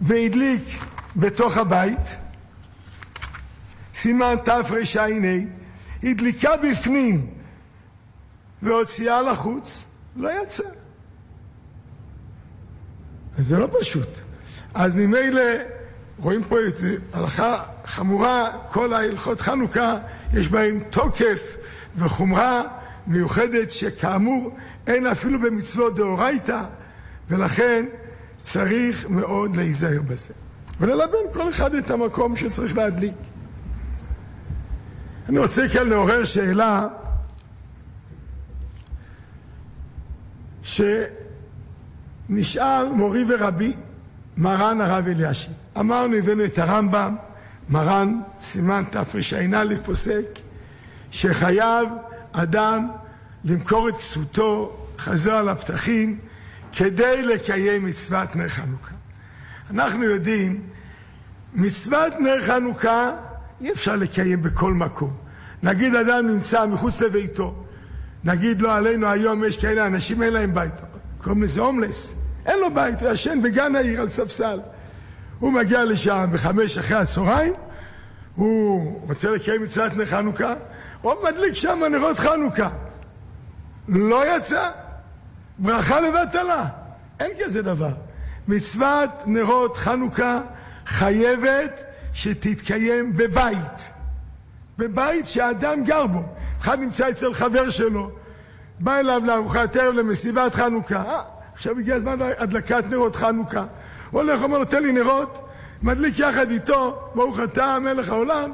והדליק 0.00 0.62
בתוך 1.16 1.56
הבית, 1.56 2.16
סימן 3.94 4.34
תרע"ה, 4.44 5.06
הדליקה 6.02 6.50
בפנים 6.56 7.26
והוציאה 8.62 9.22
לחוץ, 9.22 9.84
לא 10.16 10.42
יצא. 10.42 10.64
אז 13.38 13.46
זה 13.46 13.58
לא 13.58 13.68
פשוט. 13.80 14.08
אז 14.74 14.94
ממילא 14.94 15.42
רואים 16.18 16.44
פה 16.44 16.56
את 16.68 16.76
זה, 16.76 16.96
הלכה 17.12 17.62
חמורה, 17.84 18.46
כל 18.70 18.92
ההלכות 18.92 19.40
חנוכה 19.40 19.98
יש 20.32 20.48
בהם 20.48 20.80
תוקף 20.90 21.56
וחומרה 21.96 22.62
מיוחדת 23.06 23.70
שכאמור 23.70 24.56
אין 24.86 25.06
אפילו 25.06 25.40
במצוות 25.40 25.96
דאורייתא 25.96 26.62
ולכן 27.28 27.86
צריך 28.40 29.06
מאוד 29.08 29.56
להיזהר 29.56 30.02
בזה 30.08 30.34
וללבן 30.80 31.32
כל 31.32 31.48
אחד 31.48 31.74
את 31.74 31.90
המקום 31.90 32.36
שצריך 32.36 32.76
להדליק. 32.76 33.16
אני 35.28 35.38
רוצה 35.38 35.68
כאן 35.68 35.88
לעורר 35.88 36.24
שאלה 36.24 36.86
שנשאל 42.28 42.88
מורי 42.92 43.24
ורבי 43.28 43.72
מרן 44.36 44.80
הרב 44.80 45.08
אלישיב. 45.08 45.52
אמרנו, 45.80 46.16
הבאנו 46.16 46.44
את 46.44 46.58
הרמב"ם, 46.58 47.16
מרן 47.68 48.20
סימן 48.40 48.82
תרע"א 48.90 49.76
פוסק, 49.84 50.24
שחייב 51.10 51.88
אדם 52.32 52.88
למכור 53.44 53.88
את 53.88 53.96
כסותו, 53.96 54.76
חזר 54.98 55.34
על 55.34 55.48
הפתחים, 55.48 56.18
כדי 56.72 57.22
לקיים 57.22 57.86
מצוות 57.86 58.36
נר 58.36 58.48
חנוכה. 58.48 58.94
אנחנו 59.70 60.04
יודעים, 60.04 60.62
מצוות 61.54 62.12
נר 62.20 62.42
חנוכה 62.42 63.10
אי 63.60 63.72
אפשר 63.72 63.96
לקיים 63.96 64.42
בכל 64.42 64.72
מקום. 64.72 65.12
נגיד 65.62 65.94
אדם 65.94 66.26
נמצא 66.26 66.66
מחוץ 66.66 67.00
לביתו, 67.00 67.64
נגיד 68.24 68.62
לו 68.62 68.70
עלינו 68.70 69.06
היום 69.06 69.44
יש 69.44 69.56
כאלה 69.56 69.86
אנשים 69.86 70.22
אין 70.22 70.32
להם 70.32 70.54
בית, 70.54 70.74
קוראים 71.18 71.42
לזה 71.42 71.60
הומלס, 71.60 72.14
אין 72.46 72.58
לו 72.60 72.74
בית, 72.74 73.02
הוא 73.02 73.10
ישן 73.10 73.42
בגן 73.42 73.76
העיר 73.76 74.00
על 74.00 74.08
ספסל. 74.08 74.58
הוא 75.38 75.52
מגיע 75.52 75.84
לשם 75.84 76.26
בחמש 76.32 76.78
אחרי 76.78 76.96
הצהריים, 76.96 77.54
הוא 78.34 79.00
רוצה 79.08 79.30
לקיים 79.30 79.62
מצוות 79.62 79.92
נר 79.96 80.06
חנוכה, 80.06 80.54
הוא 81.02 81.14
מדליק 81.24 81.54
שם 81.54 81.78
נרות 81.90 82.18
חנוכה. 82.18 82.68
לא 83.88 84.36
יצא, 84.36 84.70
ברכה 85.58 86.00
לבטלה. 86.00 86.64
אין 87.20 87.30
כזה 87.44 87.62
דבר. 87.62 87.92
מצוות 88.48 89.10
נרות 89.26 89.76
חנוכה 89.76 90.40
חייבת 90.86 91.82
שתתקיים 92.12 93.16
בבית. 93.16 93.90
בבית 94.78 95.26
שהאדם 95.26 95.84
גר 95.84 96.06
בו. 96.06 96.22
אחד 96.60 96.80
נמצא 96.80 97.10
אצל 97.10 97.34
חבר 97.34 97.70
שלו, 97.70 98.10
בא 98.80 98.98
אליו 98.98 99.22
לארוחת 99.24 99.76
ערב 99.76 99.94
למסיבת 99.94 100.54
חנוכה. 100.54 101.02
אה, 101.06 101.22
עכשיו 101.52 101.78
הגיע 101.78 101.94
הזמן 101.94 102.18
להדלקת 102.18 102.84
נרות 102.90 103.16
חנוכה. 103.16 103.64
הוא 104.10 104.20
הולך, 104.22 104.42
אומר 104.42 104.58
לו, 104.58 104.64
תן 104.64 104.82
לי 104.82 104.92
נרות, 104.92 105.48
מדליק 105.82 106.18
יחד 106.18 106.50
איתו, 106.50 107.10
ברוך 107.14 107.40
אתה 107.40 107.78
מלך 107.78 108.10
העולם, 108.10 108.50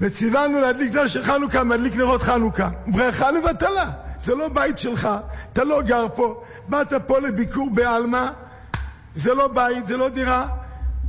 וציוונו 0.00 0.60
להדליק 0.60 0.94
נר 0.94 1.06
של 1.06 1.22
חנוכה, 1.22 1.64
מדליק 1.64 1.96
נרות 1.96 2.22
חנוכה. 2.22 2.68
ברכה 2.86 3.30
לבטלה, 3.30 3.90
זה 4.18 4.34
לא 4.34 4.48
בית 4.48 4.78
שלך, 4.78 5.08
אתה 5.52 5.64
לא 5.64 5.82
גר 5.82 6.06
פה, 6.14 6.42
באת 6.68 6.92
פה 7.06 7.18
לביקור 7.18 7.70
בעלמא, 7.70 8.28
זה 9.14 9.34
לא 9.34 9.48
בית, 9.48 9.86
זה 9.86 9.96
לא 9.96 10.08
דירה, 10.08 10.48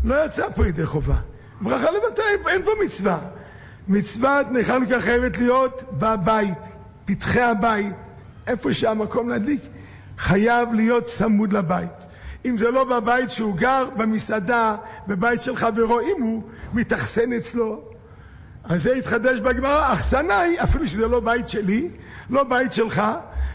לא 0.04 0.26
יצא 0.26 0.50
פה 0.56 0.68
ידי 0.68 0.86
חובה. 0.86 1.16
ברכה 1.62 1.88
לבטלה, 1.92 2.26
אין 2.48 2.64
פה 2.66 2.72
מצווה. 2.86 3.18
מצוות 3.88 4.52
נר 4.52 4.64
חנוכה 4.64 5.02
חייבת 5.02 5.38
להיות 5.38 5.84
בבית, 5.92 6.64
פתחי 7.06 7.42
הבית, 7.42 7.96
איפה 8.48 8.74
שהמקום 8.74 9.30
להדליק, 9.30 9.62
חייב 10.18 10.74
להיות 10.74 11.04
צמוד 11.04 11.54
לבית. 11.54 12.07
אם 12.46 12.58
זה 12.58 12.72
לא 12.72 12.84
בבית 12.84 13.30
שהוא 13.30 13.58
גר, 13.58 13.90
במסעדה, 13.98 14.76
בבית 15.08 15.42
של 15.42 15.56
חברו, 15.56 16.00
אם 16.00 16.22
הוא 16.22 16.44
מתאכסן 16.74 17.34
אצלו. 17.34 17.82
אז 18.64 18.84
זה 18.84 18.96
יתחדש 18.96 19.40
בגמרא, 19.40 19.94
אחסנה 19.94 20.40
היא, 20.40 20.62
אפילו 20.64 20.88
שזה 20.88 21.08
לא 21.08 21.20
בית 21.20 21.50
שלי, 21.50 21.90
לא 22.30 22.44
בית 22.44 22.74
שלך, 22.74 23.02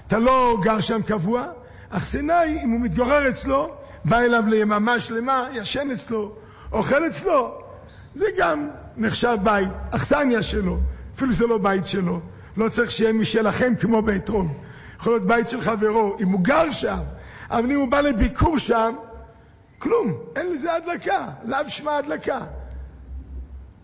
אתה 0.07 0.19
לא 0.19 0.59
גר 0.63 0.81
שם 0.81 1.03
קבוע, 1.03 1.47
אחסנה 1.91 2.39
היא, 2.39 2.61
אם 2.65 2.71
הוא 2.71 2.81
מתגורר 2.81 3.29
אצלו, 3.29 3.75
בא 4.05 4.19
אליו 4.19 4.45
ליממה 4.47 5.01
שלמה, 5.01 5.47
ישן 5.53 5.91
אצלו, 5.93 6.35
אוכל 6.73 7.07
אצלו, 7.07 7.63
זה 8.15 8.27
גם 8.37 8.69
נחשב 8.97 9.37
בית, 9.43 9.69
אכסניה 9.91 10.43
שלו, 10.43 10.79
אפילו 11.17 11.33
זה 11.33 11.47
לא 11.47 11.59
בית 11.59 11.87
שלו, 11.87 12.21
לא 12.57 12.69
צריך 12.69 12.91
שיהיה 12.91 13.13
משלכם 13.13 13.73
כמו 13.81 14.03
בית 14.03 14.29
רום, 14.29 14.55
יכול 14.97 15.13
להיות 15.13 15.27
בית 15.27 15.49
של 15.49 15.61
חברו, 15.61 16.17
אם 16.21 16.29
הוא 16.29 16.41
גר 16.41 16.71
שם, 16.71 16.99
אבל 17.53 17.71
אם 17.73 17.79
הוא 17.79 17.91
בא 17.91 18.01
לביקור 18.01 18.59
שם, 18.59 18.95
כלום, 19.79 20.13
אין 20.37 20.53
לזה 20.53 20.75
הדלקה, 20.75 21.29
לאו 21.45 21.59
שמע 21.69 21.97
הדלקה. 21.97 22.41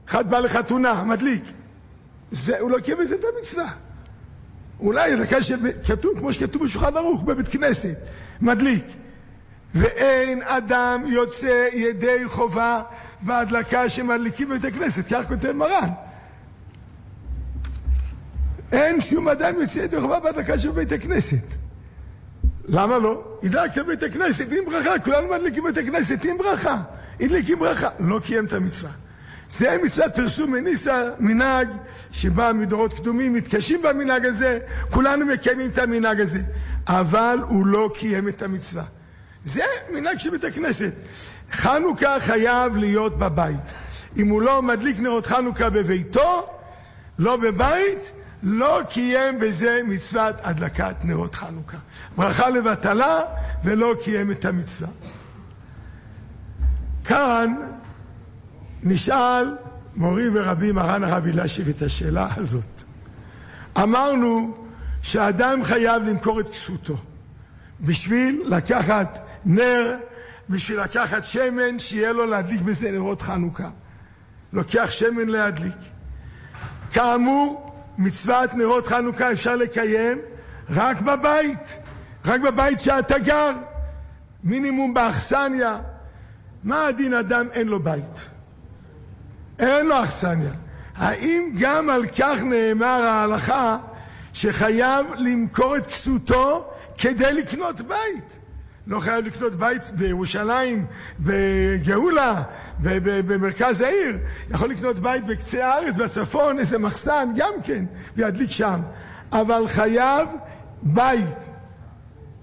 אחד 0.09 0.31
בא 0.31 0.39
לחתונה, 0.39 1.05
מדליק, 1.05 1.43
זה, 2.33 2.59
הוא 2.59 2.71
לא 2.71 2.79
קיים 2.79 2.99
בזה 2.99 3.15
את 3.15 3.25
המצווה. 3.37 3.73
אולי 4.81 5.13
הדלקה 5.13 5.43
שכתוב, 5.43 6.19
כמו 6.19 6.33
שכתוב 6.33 6.65
בשולחן 6.65 6.97
ערוך, 6.97 7.23
בבית 7.23 7.49
כנסת, 7.49 8.09
מדליק. 8.41 8.85
ואין 9.75 10.43
אדם 10.43 11.03
יוצא 11.07 11.69
ידי 11.73 12.23
חובה 12.27 12.83
בהדלקה 13.21 13.89
שמדליקים 13.89 14.49
בבית 14.49 14.65
הכנסת, 14.65 15.05
כך 15.11 15.29
כותב 15.29 15.53
מרן. 15.53 15.89
אין 18.73 19.01
שום 19.01 19.29
אדם 19.29 19.61
יוצא 19.61 19.79
ידי 19.79 20.01
חובה 20.01 20.21
בהדלקה 20.21 20.59
של 20.59 20.71
בית 20.71 20.93
הכנסת. 20.93 21.68
למה 22.69 22.99
לא? 22.99 23.39
הדלקת 23.43 23.87
בית 23.87 24.03
הכנסת 24.03 24.47
עם 24.53 24.65
ברכה, 24.65 24.99
כולנו 24.99 25.29
מדליקים 25.29 25.65
בית 25.65 25.79
הכנסת 25.79 26.25
עם 26.25 26.39
ברכה. 26.39 26.77
הדליק 27.21 27.49
עם 27.49 27.59
ברכה, 27.59 27.89
לא 28.01 28.21
קיים 28.25 28.45
את 28.45 28.53
המצווה. 28.53 28.91
זה 29.51 29.77
מצוות 29.85 30.15
פרסום 30.15 30.53
מניסה, 30.53 31.11
מנהג 31.19 31.69
שבא 32.13 32.53
מדורות 32.55 32.95
קדומים, 32.95 33.33
מתקשים 33.33 33.83
במנהג 33.83 34.27
הזה, 34.27 34.59
כולנו 34.91 35.27
מקיימים 35.27 35.71
את 35.71 35.79
המנהג 35.79 36.21
הזה. 36.21 36.41
אבל 36.89 37.39
הוא 37.49 37.67
לא 37.67 37.91
קיים 37.95 38.29
את 38.29 38.43
המצווה. 38.43 38.85
זה 39.45 39.63
מנהג 39.93 40.19
של 40.19 40.31
בית 40.31 40.45
הכנסת. 40.45 40.93
חנוכה 41.53 42.21
חייב 42.21 42.77
להיות 42.77 43.19
בבית. 43.19 43.73
אם 44.17 44.29
הוא 44.29 44.43
לא 44.43 44.63
מדליק 44.63 45.01
נרות 45.01 45.27
חנוכה 45.27 45.71
בביתו, 45.71 46.47
לא 47.19 47.37
בבית, 47.37 48.13
לא 48.43 48.81
קיים 48.91 49.41
בזה 49.41 49.81
מצוות 49.89 50.37
הדלקת 50.43 50.97
נרות 51.05 51.35
חנוכה. 51.35 51.77
ברכה 52.17 52.51
לבטלה 52.51 53.21
ולא 53.65 53.95
קיים 54.05 54.31
את 54.31 54.45
המצווה. 54.45 54.89
כאן 57.05 57.55
נשאל 58.83 59.57
מורי 59.97 60.29
ורבי 60.33 60.73
מרן 60.73 61.05
הרב 61.05 61.27
אלישיב 61.27 61.69
את 61.69 61.83
השאלה 61.83 62.29
הזאת. 62.37 62.83
אמרנו 63.83 64.57
שאדם 65.03 65.65
חייב 65.65 66.03
למכור 66.03 66.41
את 66.41 66.49
כסותו 66.49 66.97
בשביל 67.81 68.43
לקחת 68.47 69.19
נר, 69.45 69.97
בשביל 70.49 70.81
לקחת 70.81 71.25
שמן, 71.25 71.79
שיהיה 71.79 72.13
לו 72.13 72.27
להדליק 72.27 72.61
בזה 72.61 72.91
נרות 72.91 73.23
חנוכה. 73.23 73.71
לוקח 74.53 74.91
שמן 74.91 75.29
להדליק. 75.29 75.77
כאמור, 76.93 77.68
מצוות 77.99 78.55
נרות 78.55 78.87
חנוכה 78.87 79.33
אפשר 79.33 79.57
לקיים 79.57 80.19
רק 80.71 81.01
בבית, 81.01 81.77
רק 82.25 82.41
בבית 82.41 82.81
שאתה 82.81 83.19
גר, 83.19 83.53
מינימום 84.45 84.95
באכסניה. 84.95 85.79
מה 86.65 86.87
הדין 86.87 87.15
אדם 87.15 87.47
אין 87.53 87.69
לו 87.69 87.81
בית? 87.81 88.29
אין 89.59 89.87
לו 89.87 90.05
אכסניה. 90.05 90.51
האם 90.97 91.51
גם 91.59 91.91
על 91.91 92.07
כך 92.07 92.43
נאמר 92.43 93.05
ההלכה 93.05 93.79
שחייב 94.33 95.07
למכור 95.17 95.77
את 95.77 95.87
כסותו 95.87 96.71
כדי 96.99 97.33
לקנות 97.33 97.81
בית? 97.81 98.37
לא 98.89 99.01
חייב 99.01 99.27
לקנות 99.27 99.55
בית 99.55 99.91
בירושלים, 99.91 100.87
בגאולה, 101.21 102.43
במרכז 103.27 103.81
העיר. 103.81 104.19
יכול 104.51 104.71
לקנות 104.71 104.99
בית 104.99 105.27
בקצה 105.27 105.67
הארץ, 105.67 105.95
בצפון, 105.95 106.59
איזה 106.59 106.79
מחסן, 106.79 107.29
גם 107.37 107.53
כן, 107.63 107.85
וידליק 108.17 108.51
שם. 108.51 108.81
אבל 109.33 109.67
חייב 109.67 110.29
בית. 110.83 111.49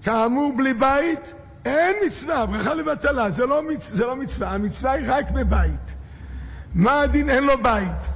כאמור, 0.02 0.56
בלי 0.56 0.74
בית 0.74 1.34
אין 1.64 1.96
מצווה, 2.06 2.46
ברכה 2.46 2.74
לבטלה, 2.74 3.30
זה 3.30 3.46
לא, 3.46 3.62
מצ... 3.62 3.90
זה 3.94 4.06
לא 4.06 4.16
מצווה, 4.16 4.50
המצווה 4.50 4.92
היא 4.92 5.04
רק 5.08 5.30
בבית. 5.30 5.94
מה 6.74 7.00
הדין? 7.00 7.30
אין 7.30 7.44
לו 7.44 7.62
בית. 7.62 8.08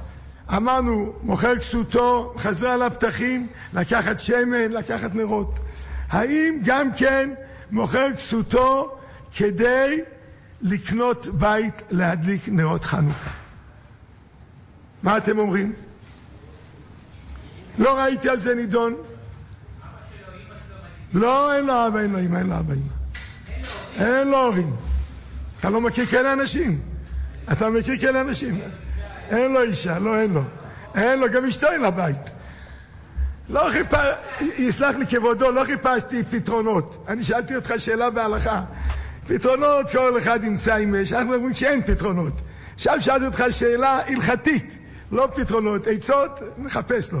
אמרנו, 0.55 1.13
מוכר 1.23 1.57
כסותו, 1.59 2.33
חזר 2.37 2.69
על 2.69 2.81
הפתחים, 2.81 3.47
לקחת 3.73 4.19
שמן, 4.19 4.71
לקחת 4.71 5.15
נרות. 5.15 5.59
האם 6.09 6.59
גם 6.65 6.89
כן 6.97 7.29
מוכר 7.71 8.07
כסותו 8.17 8.97
כדי 9.35 10.01
לקנות 10.61 11.27
בית 11.27 11.81
להדליק 11.89 12.41
נרות 12.47 12.83
חנוכה? 12.83 13.29
מה 15.03 15.17
אתם 15.17 15.39
אומרים? 15.39 15.73
לא 17.77 17.99
ראיתי 17.99 18.29
על 18.29 18.39
זה 18.39 18.55
נידון. 18.55 18.95
לא, 21.13 21.55
אין 21.55 21.65
לו 21.65 21.87
אבא, 21.87 21.99
אין 21.99 22.11
לו 22.11 22.19
אמא, 22.19 22.37
אין 22.37 22.47
לו 22.47 22.59
אבא, 22.59 22.73
אמא. 22.73 23.01
אין 24.05 24.27
לו 24.27 24.37
הורים. 24.37 24.75
אתה 25.59 25.69
לא 25.69 25.81
מכיר 25.81 26.05
כאלה 26.05 26.33
אנשים. 26.33 26.81
אתה 27.51 27.69
מכיר 27.69 27.97
כאלה 27.97 28.21
אנשים? 28.21 28.61
אין 29.29 29.51
לו 29.51 29.61
אישה, 29.61 29.99
לא, 29.99 30.19
אין 30.19 30.33
לו. 30.33 30.43
אין 30.95 31.19
לו, 31.19 31.31
גם 31.31 31.45
אשתו 31.45 31.67
אין 31.71 31.81
לה 31.81 31.91
בית. 31.91 32.30
לא 33.51 33.69
חיפ... 33.71 33.93
יסלח 34.57 34.95
לי 34.95 35.07
כבודו, 35.07 35.51
לא 35.51 35.63
חיפשתי 35.65 36.23
פתרונות. 36.23 37.05
אני 37.07 37.23
שאלתי 37.23 37.55
אותך 37.55 37.73
שאלה 37.77 38.09
בהלכה. 38.09 38.63
פתרונות 39.27 39.91
כל 39.91 40.17
אחד 40.17 40.43
ימצא 40.43 40.75
עם 40.75 40.95
אש. 40.95 41.13
אנחנו 41.13 41.33
אומרים 41.33 41.53
שאין 41.53 41.81
פתרונות. 41.81 42.33
עכשיו 42.75 43.01
שאלתי 43.01 43.25
אותך 43.25 43.43
שאלה 43.49 43.99
הלכתית, 44.07 44.77
לא 45.11 45.29
פתרונות. 45.35 45.87
עצות, 45.87 46.39
נחפש 46.57 47.11
לו. 47.11 47.19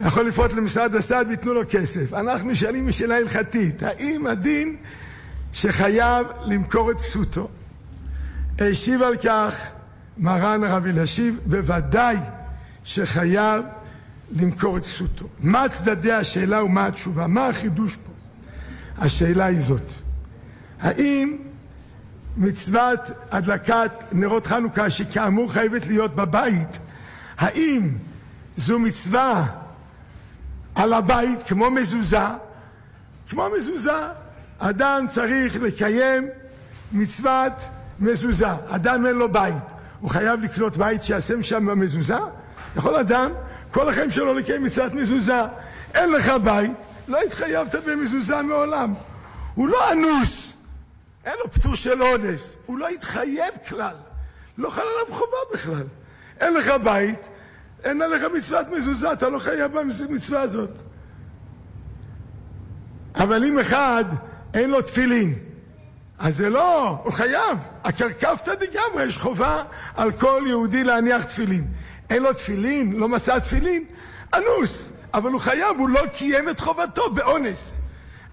יכול 0.00 0.28
לפרוט 0.28 0.52
למשרד 0.52 0.94
הסעד 0.94 1.26
וייתנו 1.28 1.54
לו 1.54 1.60
כסף. 1.70 2.14
אנחנו 2.14 2.56
שואלים 2.56 2.86
משאלה 2.86 3.16
הלכתית, 3.16 3.82
האם 3.82 4.26
הדין 4.26 4.76
שחייב 5.52 6.26
למכור 6.44 6.90
את 6.90 7.00
כסותו? 7.00 7.48
השיב 8.58 9.02
על 9.02 9.16
כך 9.16 9.66
מרן 10.18 10.64
הרב 10.64 10.86
אלישיב, 10.86 11.40
בוודאי 11.46 12.16
שחייב 12.84 13.64
למכור 14.40 14.76
את 14.76 14.86
כסותו. 14.86 15.26
מה 15.40 15.68
צדדי 15.68 16.12
השאלה 16.12 16.64
ומה 16.64 16.86
התשובה? 16.86 17.26
מה 17.26 17.46
החידוש 17.46 17.96
פה? 17.96 18.12
השאלה 18.98 19.44
היא 19.44 19.60
זאת: 19.60 19.92
האם 20.80 21.36
מצוות 22.36 23.00
הדלקת 23.30 23.90
נרות 24.12 24.46
חנוכה, 24.46 24.90
שכאמור 24.90 25.52
חייבת 25.52 25.86
להיות 25.86 26.14
בבית, 26.14 26.78
האם 27.38 27.88
זו 28.56 28.78
מצווה 28.78 29.46
על 30.74 30.92
הבית 30.92 31.42
כמו 31.42 31.70
מזוזה? 31.70 32.26
כמו 33.28 33.48
מזוזה, 33.56 34.06
אדם 34.58 35.06
צריך 35.08 35.56
לקיים 35.56 36.28
מצוות 36.92 37.52
מזוזה. 38.00 38.48
אדם 38.68 39.06
אין 39.06 39.14
לו 39.14 39.32
בית, 39.32 39.64
הוא 40.00 40.10
חייב 40.10 40.40
לקנות 40.40 40.76
בית 40.76 41.02
שיעשה 41.02 41.42
שם 41.42 41.78
מזוזה? 41.80 42.16
יכול 42.76 42.96
אדם 42.96 43.30
כל 43.72 43.88
החיים 43.88 44.10
שלו 44.10 44.34
לקיים 44.34 44.64
מצוות 44.64 44.94
מזוזה. 44.94 45.42
אין 45.94 46.12
לך 46.12 46.32
בית, 46.44 46.76
לא 47.08 47.20
התחייבת 47.20 47.74
במזוזה 47.74 48.42
מעולם. 48.42 48.94
הוא 49.54 49.68
לא 49.68 49.92
אנוס, 49.92 50.52
אין 51.24 51.34
לו 51.38 51.50
פטור 51.50 51.74
של 51.74 52.02
אונס, 52.02 52.52
הוא 52.66 52.78
לא 52.78 52.88
התחייב 52.88 53.54
כלל. 53.68 53.96
לא 54.58 54.70
חל 54.70 54.80
עליו 54.80 55.14
חובה 55.14 55.36
בכלל. 55.54 55.86
אין 56.40 56.54
לך 56.54 56.72
בית, 56.84 57.18
אין 57.84 58.02
עליך 58.02 58.22
מצוות 58.36 58.66
מזוזה, 58.68 59.12
אתה 59.12 59.28
לא 59.28 59.38
חייב 59.38 59.78
במצווה 59.78 60.40
הזאת. 60.40 60.70
אבל 63.14 63.44
אם 63.44 63.58
אחד 63.58 64.04
אין 64.54 64.70
לו 64.70 64.82
תפילין, 64.82 65.34
אז 66.18 66.36
זה 66.36 66.50
לא, 66.50 66.88
הוא 67.04 67.12
חייב. 67.12 67.58
הקרקפתא 67.84 68.54
דגמרי, 68.54 69.04
יש 69.04 69.18
חובה 69.18 69.62
על 69.96 70.12
כל 70.12 70.44
יהודי 70.46 70.84
להניח 70.84 71.24
תפילין. 71.24 71.64
אין 72.12 72.22
לו 72.22 72.32
תפילין, 72.32 72.92
לא 72.92 73.08
מצא 73.08 73.38
תפילין, 73.38 73.84
אנוס. 74.34 74.88
אבל 75.14 75.30
הוא 75.30 75.40
חייב, 75.40 75.76
הוא 75.78 75.88
לא 75.88 76.06
קיים 76.12 76.48
את 76.48 76.60
חובתו 76.60 77.10
באונס. 77.14 77.80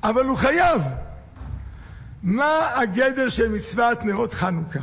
אבל 0.03 0.25
הוא 0.25 0.37
חייב. 0.37 0.81
מה 2.23 2.69
הגדר 2.75 3.29
של 3.29 3.51
מצוות 3.51 4.05
נרות 4.05 4.33
חנוכה? 4.33 4.79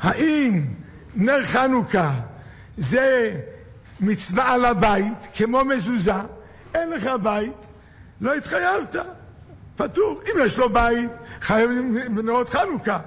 האם 0.00 0.64
נר 1.14 1.44
חנוכה 1.44 2.14
זה 2.76 3.36
מצווה 4.00 4.52
על 4.52 4.64
הבית, 4.64 5.26
כמו 5.34 5.64
מזוזה? 5.64 6.12
אין 6.74 6.90
לך 6.90 7.10
בית, 7.22 7.66
לא 8.20 8.34
התחייבת. 8.34 8.96
פטור. 9.76 10.20
אם 10.26 10.40
יש 10.44 10.58
לו 10.58 10.68
בית, 10.68 11.10
חייב 11.40 11.70
נרות 12.10 12.48
חנוכה. 12.48 12.98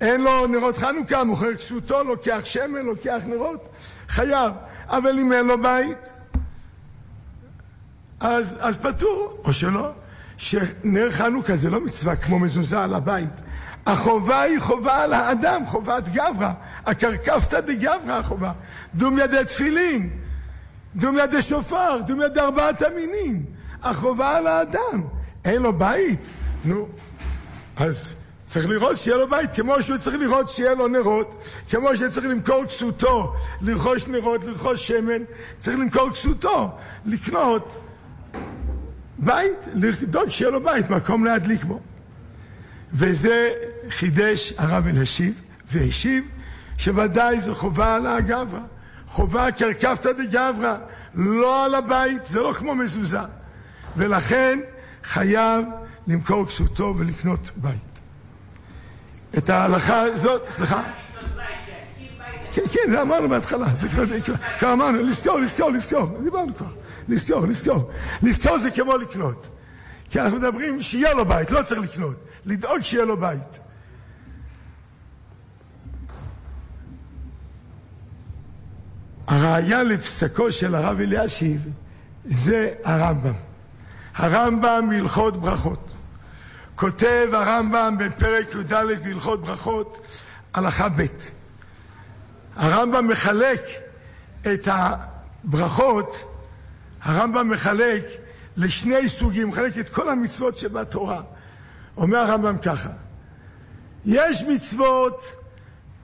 אין 0.00 0.20
לו 0.20 0.46
נרות 0.46 0.78
חנוכה, 0.78 1.24
מוכר 1.24 1.54
כסותו, 1.54 2.04
לוקח 2.04 2.40
שמן, 2.44 2.84
לוקח 2.84 3.22
נרות, 3.26 3.68
חייב. 4.08 4.52
אבל 4.88 5.18
אם 5.18 5.32
אין 5.32 5.46
לו 5.46 5.62
בית, 5.62 6.12
אז, 8.20 8.58
אז 8.60 8.76
פטור, 8.76 9.38
או 9.44 9.52
שלא. 9.52 9.92
שנר 10.36 11.12
חנוכה 11.12 11.56
זה 11.56 11.70
לא 11.70 11.80
מצווה 11.80 12.16
כמו 12.16 12.38
מזוזה 12.38 12.80
על 12.80 12.94
הבית. 12.94 13.30
החובה 13.86 14.40
היא 14.40 14.60
חובה 14.60 15.02
על 15.02 15.12
האדם, 15.12 15.66
חובת 15.66 16.08
גברא. 16.08 16.50
הקרקפתא 16.86 17.60
דגברא 17.60 18.12
החובה. 18.12 18.52
דום 18.94 19.18
ידי 19.18 19.44
תפילין, 19.44 20.10
דום 20.96 21.16
ידי 21.24 21.42
שופר, 21.42 22.00
דום 22.06 22.20
ידי 22.20 22.40
ארבעת 22.40 22.82
המינים. 22.82 23.44
החובה 23.82 24.36
על 24.36 24.46
האדם. 24.46 25.02
אין 25.44 25.62
לו 25.62 25.78
בית? 25.78 26.20
נו, 26.64 26.88
אז 27.76 28.14
צריך 28.54 28.68
לראות 28.68 28.96
שיהיה 28.96 29.16
לו 29.16 29.28
בית, 29.28 29.50
כמו 29.54 29.82
שהוא 29.82 29.98
צריך 29.98 30.16
לראות 30.16 30.48
שיהיה 30.48 30.74
לו 30.74 30.88
נרות, 30.88 31.42
כמו 31.70 31.96
שצריך 31.96 32.26
למכור 32.26 32.64
כסותו, 32.66 33.34
לרכוש 33.60 34.06
נרות, 34.06 34.44
לרכוש 34.44 34.88
שמן, 34.88 35.22
צריך 35.58 35.78
למכור 35.78 36.10
כסותו, 36.10 36.70
לקנות 37.06 37.76
בית, 39.18 39.58
לבדוק 39.74 40.28
שיהיה 40.28 40.50
לו 40.50 40.62
בית, 40.62 40.90
מקום 40.90 41.24
להדליק 41.24 41.64
בו. 41.64 41.80
וזה 42.92 43.50
חידש 43.90 44.52
הרב 44.58 44.86
אלישיב, 44.86 45.40
והשיב 45.70 46.24
שוודאי 46.78 47.40
זו 47.40 47.54
חובה 47.54 47.94
על 47.94 48.06
הגברא. 48.06 48.60
חובה 49.06 49.52
כרכבתא 49.52 50.12
דגברא, 50.12 50.76
לא 51.14 51.64
על 51.64 51.74
הבית, 51.74 52.26
זה 52.26 52.40
לא 52.40 52.52
כמו 52.52 52.74
מזוזה. 52.74 53.18
ולכן 53.96 54.58
חייב 55.04 55.64
למכור 56.06 56.46
כסותו 56.46 56.94
ולקנות 56.98 57.50
בית. 57.56 58.03
את 59.38 59.50
ההלכה 59.50 60.00
הזאת, 60.00 60.50
סליחה? 60.50 60.82
כן, 62.52 62.62
כן, 62.72 62.90
זה 62.90 63.02
אמרנו 63.02 63.28
בהתחלה, 63.28 63.66
זה 63.74 63.88
כבר, 63.88 64.72
אמרנו, 64.72 65.02
לזכור, 65.02 65.38
לזכור, 65.38 65.70
לזכור, 65.70 66.18
דיברנו 66.24 66.54
כבר, 66.54 66.66
לזכור, 67.08 67.46
לזכור. 67.46 67.90
לזכור 68.22 68.58
זה 68.58 68.70
כמו 68.70 68.96
לקנות. 68.96 69.48
כי 70.10 70.20
אנחנו 70.20 70.38
מדברים 70.38 70.82
שיהיה 70.82 71.14
לו 71.14 71.24
בית, 71.24 71.50
לא 71.50 71.62
צריך 71.62 71.80
לקנות, 71.80 72.16
לדאוג 72.44 72.80
שיהיה 72.80 73.04
לו 73.04 73.16
בית. 73.16 73.58
הראיה 79.26 79.82
לפסקו 79.82 80.52
של 80.52 80.74
הרב 80.74 81.00
אלישיב 81.00 81.68
זה 82.24 82.74
הרמב"ם. 82.84 83.34
הרמב"ם 84.14 84.88
בהלכות 84.90 85.36
ברכות. 85.36 85.92
כותב 86.76 87.28
הרמב"ם 87.32 87.96
בפרק 87.98 88.46
י"ד 88.54 88.74
בהלכות 89.04 89.42
ברכות, 89.42 90.06
הלכה 90.54 90.88
ב'. 90.88 91.06
הרמב"ם 92.56 93.08
מחלק 93.08 93.60
את 94.42 94.68
הברכות, 94.70 96.16
הרמב"ם 97.02 97.48
מחלק 97.48 98.04
לשני 98.56 99.08
סוגים, 99.08 99.48
מחלק 99.48 99.78
את 99.78 99.90
כל 99.90 100.08
המצוות 100.08 100.56
שבתורה. 100.56 101.22
אומר 101.96 102.18
הרמב"ם 102.18 102.58
ככה, 102.58 102.90
יש 104.04 104.42
מצוות 104.42 105.24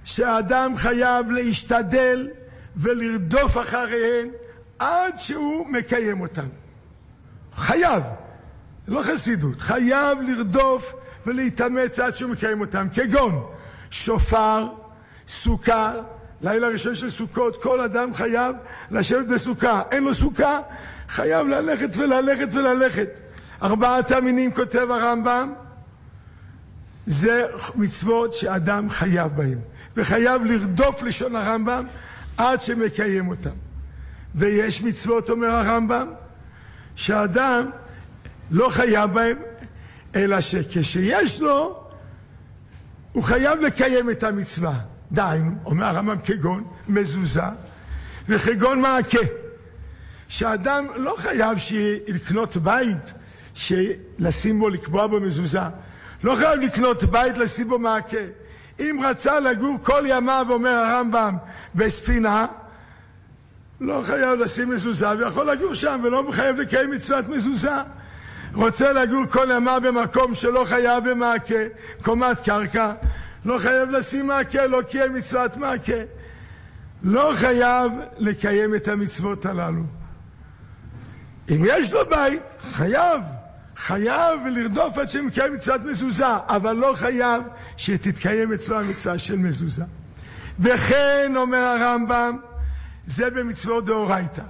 שהאדם 0.04 0.76
חייב 0.76 1.30
להשתדל 1.30 2.28
ולרדוף 2.76 3.56
אחריהן 3.56 4.28
עד 4.78 5.18
שהוא 5.18 5.68
מקיים 5.68 6.20
אותן. 6.20 6.48
חייב, 7.54 8.02
לא 8.91 9.03
חסידות, 9.03 9.61
חייב 9.61 10.18
לרדוף 10.20 10.95
ולהתאמץ 11.26 11.99
עד 11.99 12.14
שהוא 12.14 12.30
מקיים 12.30 12.61
אותם, 12.61 12.86
כגון 12.95 13.47
שופר, 13.91 14.66
סוכה, 15.28 15.93
לילה 16.43 16.68
ראשון 16.68 16.95
של 16.95 17.11
סוכות, 17.11 17.62
כל 17.62 17.80
אדם 17.80 18.14
חייב 18.14 18.57
לשבת 18.91 19.26
בסוכה. 19.26 19.82
אין 19.91 20.05
לו 20.05 20.14
סוכה, 20.14 20.61
חייב 21.09 21.47
ללכת 21.47 21.97
וללכת 21.97 22.49
וללכת. 22.53 23.09
ארבעת 23.62 24.11
המינים 24.11 24.53
כותב 24.53 24.91
הרמב"ם, 24.91 25.53
זה 27.07 27.47
מצוות 27.74 28.34
שאדם 28.34 28.88
חייב 28.88 29.32
בהם, 29.36 29.59
וחייב 29.97 30.45
לרדוף 30.45 31.03
לשון 31.03 31.36
הרמב"ם 31.36 31.84
עד 32.36 32.61
שמקיים 32.61 33.28
אותם. 33.28 33.57
ויש 34.34 34.82
מצוות, 34.82 35.30
אומר 35.30 35.51
הרמב"ם, 35.51 36.07
שאדם 36.95 37.70
לא 38.51 38.68
חייב 38.68 39.11
בהם, 39.11 39.36
אלא 40.14 40.40
שכשיש 40.40 41.40
לו, 41.40 41.84
הוא 43.12 43.22
חייב 43.22 43.61
לקיים 43.61 44.11
את 44.11 44.22
המצווה. 44.22 44.74
דהיינו, 45.12 45.51
אומר 45.64 45.86
הרמב"ם 45.86 46.16
כגון 46.24 46.64
מזוזה 46.88 47.42
וכגון 48.28 48.80
מעקה. 48.80 49.18
שאדם 50.28 50.86
לא 50.96 51.14
חייב 51.18 51.59
לקנות 52.09 52.57
בית 52.57 53.12
לשים 54.18 54.59
בו, 54.59 54.68
לקבוע 54.68 55.07
בו 55.07 55.20
מזוזה. 55.20 55.61
לא 56.24 56.36
חייב 56.36 56.61
לקנות 56.61 57.05
בית 57.05 57.38
לשים 57.38 57.68
בו 57.68 57.78
מעקה. 57.78 58.16
אם 58.80 59.01
רצה 59.05 59.40
לגור 59.40 59.78
כל 59.82 60.03
ימיו, 60.07 60.46
אומר 60.51 60.70
הרמב"ם, 60.70 61.36
בספינה, 61.74 62.46
לא 63.80 64.03
חייב 64.07 64.38
לשים 64.38 64.70
מזוזה 64.70 65.11
ויכול 65.18 65.51
לגור 65.51 65.74
שם 65.74 66.01
ולא 66.05 66.30
חייב 66.32 66.57
לקיים 66.57 66.90
מצוות 66.90 67.28
מזוזה. 67.28 67.76
רוצה 68.55 68.92
לגור 68.92 69.26
כל 69.26 69.48
ימיו 69.57 69.80
במקום 69.84 70.34
שלא 70.34 70.64
חייב 70.64 71.11
במעקה, 71.11 71.55
קומת 72.03 72.40
קרקע, 72.40 72.92
לא 73.44 73.59
חייב 73.59 73.90
לשים 73.90 74.26
מעקה, 74.26 74.66
לא 74.66 74.82
קיים 74.82 75.14
מצוות 75.14 75.57
מעקה. 75.57 76.03
לא 77.03 77.32
חייב 77.36 77.92
לקיים 78.18 78.74
את 78.74 78.88
המצוות 78.88 79.46
הללו. 79.46 79.82
אם 81.51 81.64
יש 81.66 81.92
לו 81.92 82.01
בית, 82.11 82.42
חייב. 82.72 83.20
חייב 83.76 84.46
לרדוף 84.46 84.98
עד 84.98 85.09
שמקיים 85.09 85.55
מצוות 85.55 85.80
מזוזה, 85.84 86.36
אבל 86.48 86.72
לא 86.72 86.92
חייב 86.96 87.42
שתתקיים 87.76 88.53
אצלו 88.53 88.78
המצווה 88.80 89.18
של 89.18 89.36
מזוזה. 89.36 89.84
וכן, 90.61 91.32
אומר 91.36 91.59
הרמב"ם, 91.59 92.36
זה 93.05 93.30
במצוות 93.30 93.84
דאורייתא. 93.84 94.42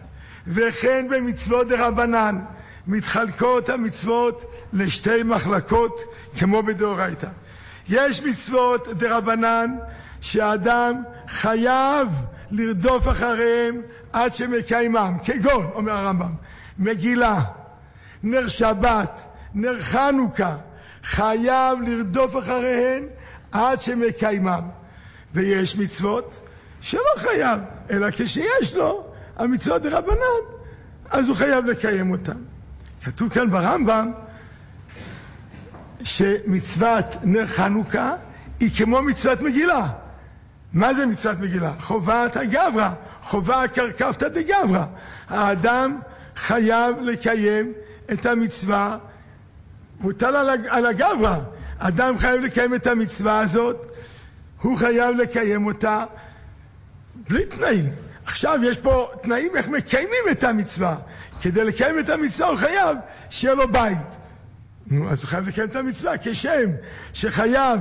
וכן 0.46 1.06
במצוות 1.10 1.68
דרבנן. 1.68 2.38
מתחלקות 2.86 3.68
המצוות 3.68 4.44
לשתי 4.72 5.22
מחלקות 5.22 6.00
כמו 6.38 6.62
בדאורייתא. 6.62 7.28
יש 7.88 8.22
מצוות 8.22 8.88
דרבנן 8.88 9.76
שהאדם 10.20 11.02
חייב 11.28 12.08
לרדוף 12.50 13.08
אחריהם 13.08 13.80
עד 14.12 14.34
שמקיימם, 14.34 15.16
כגון, 15.24 15.70
אומר 15.74 15.92
הרמב"ם, 15.92 16.32
מגילה, 16.78 17.40
נר 18.22 18.48
שבת, 18.48 19.22
נר 19.54 19.80
חנוכה, 19.80 20.56
חייב 21.02 21.78
לרדוף 21.86 22.36
אחריהן 22.36 23.04
עד 23.52 23.80
שמקיימם. 23.80 24.62
ויש 25.34 25.76
מצוות 25.76 26.48
שלא 26.80 27.00
חייב, 27.16 27.60
אלא 27.90 28.10
כשיש 28.10 28.74
לו 28.74 29.06
המצוות 29.36 29.82
דרבנן, 29.82 30.42
אז 31.10 31.28
הוא 31.28 31.36
חייב 31.36 31.66
לקיים 31.66 32.10
אותן. 32.10 32.49
כתוב 33.04 33.28
כאן 33.28 33.50
ברמב"ם 33.50 34.12
שמצוות 36.04 37.16
נר 37.22 37.46
חנוכה 37.46 38.14
היא 38.60 38.70
כמו 38.76 39.02
מצוות 39.02 39.40
מגילה. 39.40 39.88
מה 40.72 40.94
זה 40.94 41.06
מצוות 41.06 41.38
מגילה? 41.38 41.72
חובת 41.80 42.36
הגברא, 42.36 42.90
חובה 43.22 43.68
קרקפתא 43.68 44.28
דגברא. 44.28 44.84
האדם 45.28 45.98
חייב 46.36 46.96
לקיים 47.02 47.72
את 48.12 48.26
המצווה, 48.26 48.98
מוטל 50.00 50.36
על 50.68 50.86
הגברא. 50.86 51.38
אדם 51.78 52.18
חייב 52.18 52.40
לקיים 52.40 52.74
את 52.74 52.86
המצווה 52.86 53.40
הזאת, 53.40 53.96
הוא 54.62 54.78
חייב 54.78 55.16
לקיים 55.16 55.66
אותה 55.66 56.04
בלי 57.14 57.46
תנאים. 57.46 57.84
עכשיו 58.24 58.60
יש 58.62 58.78
פה 58.78 59.10
תנאים 59.22 59.56
איך 59.56 59.68
מקיימים 59.68 60.24
את 60.30 60.44
המצווה. 60.44 60.96
כדי 61.40 61.64
לקיים 61.64 61.98
את 61.98 62.08
המצווה 62.08 62.48
הוא 62.48 62.56
חייב 62.56 62.96
שיהיה 63.30 63.54
לו 63.54 63.72
בית. 63.72 63.98
נו, 64.86 65.10
אז 65.10 65.18
הוא 65.18 65.26
חייב 65.26 65.48
לקיים 65.48 65.68
את 65.68 65.76
המצווה 65.76 66.12
כשם 66.22 66.70
שחייב 67.12 67.80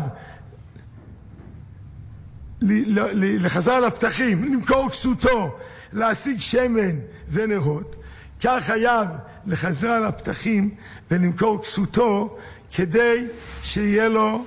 לחזר 2.62 3.72
על 3.72 3.86
הפתחים, 3.86 4.53
למכור 4.53 4.89
כסותו, 4.89 5.57
להשיג 5.93 6.39
שמן 6.39 6.99
ונרות, 7.30 7.95
כך 8.43 8.64
חייב 8.66 9.07
לחזר 9.45 9.89
על 9.89 10.05
הפתחים 10.05 10.76
ולמכור 11.12 11.64
כסותו 11.64 12.38
כדי 12.74 13.28
שיהיה 13.64 14.10
לו 14.10 14.45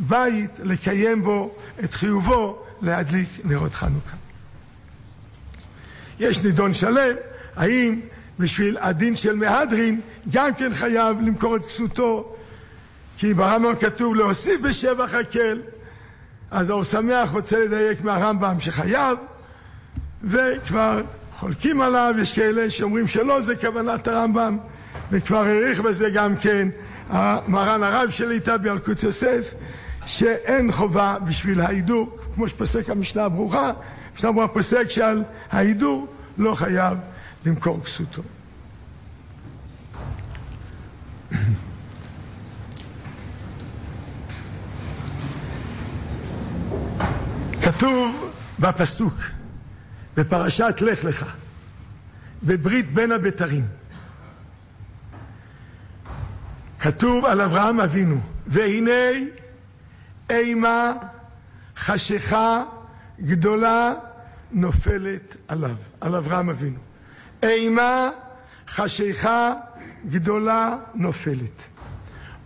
בית 0.00 0.50
לקיים 0.58 1.22
בו 1.22 1.54
את 1.84 1.94
חיובו 1.94 2.58
להדליק 2.82 3.28
נרות 3.44 3.74
חנוכה. 3.74 4.16
יש 6.20 6.38
נידון 6.38 6.74
שלם, 6.74 7.14
האם 7.56 8.00
בשביל 8.40 8.76
הדין 8.80 9.16
של 9.16 9.36
מהדרין 9.36 10.00
גם 10.32 10.54
כן 10.54 10.74
חייב 10.74 11.20
למכור 11.20 11.56
את 11.56 11.66
כסותו 11.66 12.36
כי 13.18 13.34
ברמב"ם 13.34 13.74
כתוב 13.80 14.14
להוסיף 14.14 14.60
בשבח 14.60 15.14
הקל. 15.14 15.60
אז 16.50 16.70
האור 16.70 16.84
שמח 16.84 17.30
רוצה 17.30 17.64
לדייק 17.64 18.04
מהרמב"ם 18.04 18.60
שחייב 18.60 19.18
וכבר 20.22 21.02
חולקים 21.36 21.80
עליו, 21.80 22.14
יש 22.18 22.32
כאלה 22.32 22.70
שאומרים 22.70 23.06
שלא 23.06 23.40
זה 23.40 23.56
כוונת 23.56 24.08
הרמב"ם 24.08 24.58
וכבר 25.10 25.44
העריך 25.44 25.80
בזה 25.80 26.10
גם 26.10 26.36
כן 26.36 26.68
מרן 27.48 27.82
הרב 27.82 28.10
שליטה 28.10 28.58
בילקוט 28.58 29.02
יוסף 29.02 29.54
שאין 30.06 30.72
חובה 30.72 31.16
בשביל 31.24 31.60
ההידור 31.60 32.18
כמו 32.34 32.48
שפוסק 32.48 32.90
המשנה 32.90 33.24
הברוכה. 33.24 33.72
המשנה 34.12 34.28
הברוכה 34.28 34.52
פוסק 34.52 34.90
שעל 34.90 35.22
ההידור 35.50 36.06
לא 36.38 36.54
חייב 36.54 36.98
למכור 37.46 37.84
כסותו. 37.84 38.22
כתוב 47.62 48.32
בפסוק 48.58 49.14
בפרשת 50.16 50.74
לך 50.80 51.04
לך 51.04 51.26
בברית 52.42 52.92
בין 52.94 53.12
הבתרים 53.12 53.66
כתוב 56.80 57.24
על 57.24 57.40
אברהם 57.40 57.80
אבינו, 57.80 58.20
והנה 58.46 59.10
אימה 60.30 60.92
חשיכה 61.76 62.64
גדולה 63.20 63.92
נופלת 64.50 65.36
עליו, 65.48 65.76
על 66.00 66.14
אברהם 66.14 66.50
אבינו. 66.50 66.89
אימה 67.42 68.10
חשיכה 68.68 69.52
גדולה 70.06 70.76
נופלת. 70.94 71.62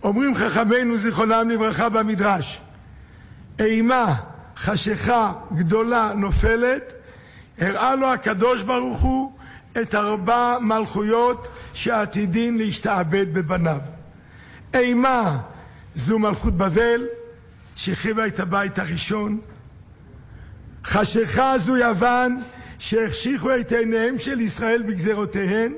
אומרים 0.03 0.35
חכמינו 0.35 0.97
זיכרונם 0.97 1.49
לברכה 1.49 1.89
במדרש, 1.89 2.61
אימה 3.59 4.15
חשיכה 4.57 5.33
גדולה 5.55 6.11
נופלת, 6.15 6.93
הראה 7.59 7.95
לו 7.95 8.07
הקדוש 8.07 8.61
ברוך 8.61 9.01
הוא 9.01 9.37
את 9.81 9.95
ארבע 9.95 10.57
מלכויות 10.61 11.47
שעתידין 11.73 12.57
להשתעבד 12.57 13.33
בבניו. 13.33 13.81
אימה 14.73 15.37
זו 15.95 16.19
מלכות 16.19 16.53
בבל 16.53 17.01
שהחריבה 17.75 18.27
את 18.27 18.39
הבית 18.39 18.79
הראשון. 18.79 19.39
חשיכה 20.85 21.57
זו 21.57 21.77
יוון 21.77 22.41
שהחשיכו 22.79 23.55
את 23.55 23.71
עיניהם 23.71 24.17
של 24.17 24.41
ישראל 24.41 24.83
בגזרותיהן. 24.83 25.73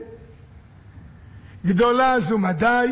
גדולה 1.66 2.20
זו 2.20 2.38
מדי. 2.38 2.88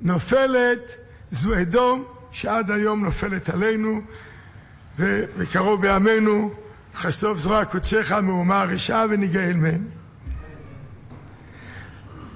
נופלת 0.00 0.96
זו 1.30 1.60
אדום 1.60 2.04
שעד 2.32 2.70
היום 2.70 3.04
נופלת 3.04 3.48
עלינו 3.48 4.00
ובקרוב 4.98 5.82
בימינו 5.82 6.50
חשוף 6.94 7.38
זרוע 7.38 7.64
קודשך 7.64 8.12
מהומה 8.12 8.64
רשעה 8.64 9.06
וניגאל 9.10 9.56
מהם. 9.56 9.88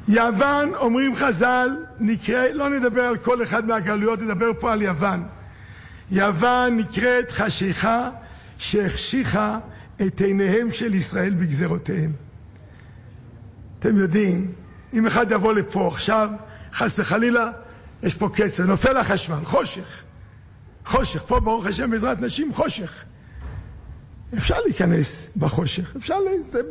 יוון, 0.09 0.74
אומרים 0.74 1.16
חז"ל, 1.16 1.68
נקרא, 2.01 2.49
לא 2.53 2.68
נדבר 2.68 3.03
על 3.03 3.16
כל 3.16 3.43
אחד 3.43 3.66
מהגלויות, 3.66 4.22
נדבר 4.22 4.51
פה 4.59 4.72
על 4.72 4.82
יוון. 4.82 5.24
יוון 6.11 6.76
נקראת 6.76 7.30
חשיכה 7.32 8.11
שהחשיכה 8.59 9.59
את 10.07 10.20
עיניהם 10.20 10.70
של 10.70 10.94
ישראל 10.94 11.34
בגזרותיהם. 11.34 12.12
אתם 13.78 13.96
יודעים, 13.96 14.53
אם 14.92 15.07
אחד 15.07 15.32
יבוא 15.32 15.53
לפה 15.53 15.88
עכשיו, 15.88 16.30
חס 16.72 16.98
וחלילה, 16.98 17.51
יש 18.03 18.14
פה 18.14 18.28
קצר, 18.34 18.66
נופל 18.66 18.96
החשמל, 18.96 19.44
חושך. 19.44 20.03
חושך, 20.84 21.22
פה 21.22 21.40
ברוך 21.40 21.66
השם 21.66 21.90
בעזרת 21.90 22.20
נשים 22.20 22.55
חושך. 22.55 23.05
אפשר 24.36 24.61
להיכנס 24.64 25.30
בחושך, 25.36 25.96
אפשר 25.96 26.16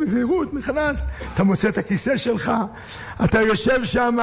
בזהירות, 0.01 0.53
נכנס, 0.53 1.05
אתה 1.33 1.43
מוצא 1.43 1.69
את 1.69 1.77
הכיסא 1.77 2.17
שלך, 2.17 2.51
אתה 3.23 3.41
יושב 3.41 3.83
שם, 3.83 4.17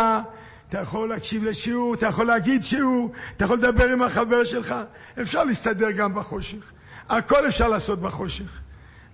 אתה 0.69 0.81
יכול 0.81 1.09
להקשיב 1.09 1.45
לשיעור, 1.45 1.95
אתה 1.95 2.07
יכול 2.07 2.27
להגיד 2.27 2.65
שיעור, 2.65 3.13
אתה 3.37 3.45
יכול 3.45 3.57
לדבר 3.57 3.89
עם 3.89 4.03
החבר 4.03 4.45
שלך, 4.45 4.75
אפשר 5.23 5.45
להסתדר 5.45 5.91
גם 5.91 6.15
בחושך. 6.15 6.73
הכל 7.09 7.49
אפשר 7.49 7.69
לעשות 7.69 8.01
בחושך. 8.01 8.61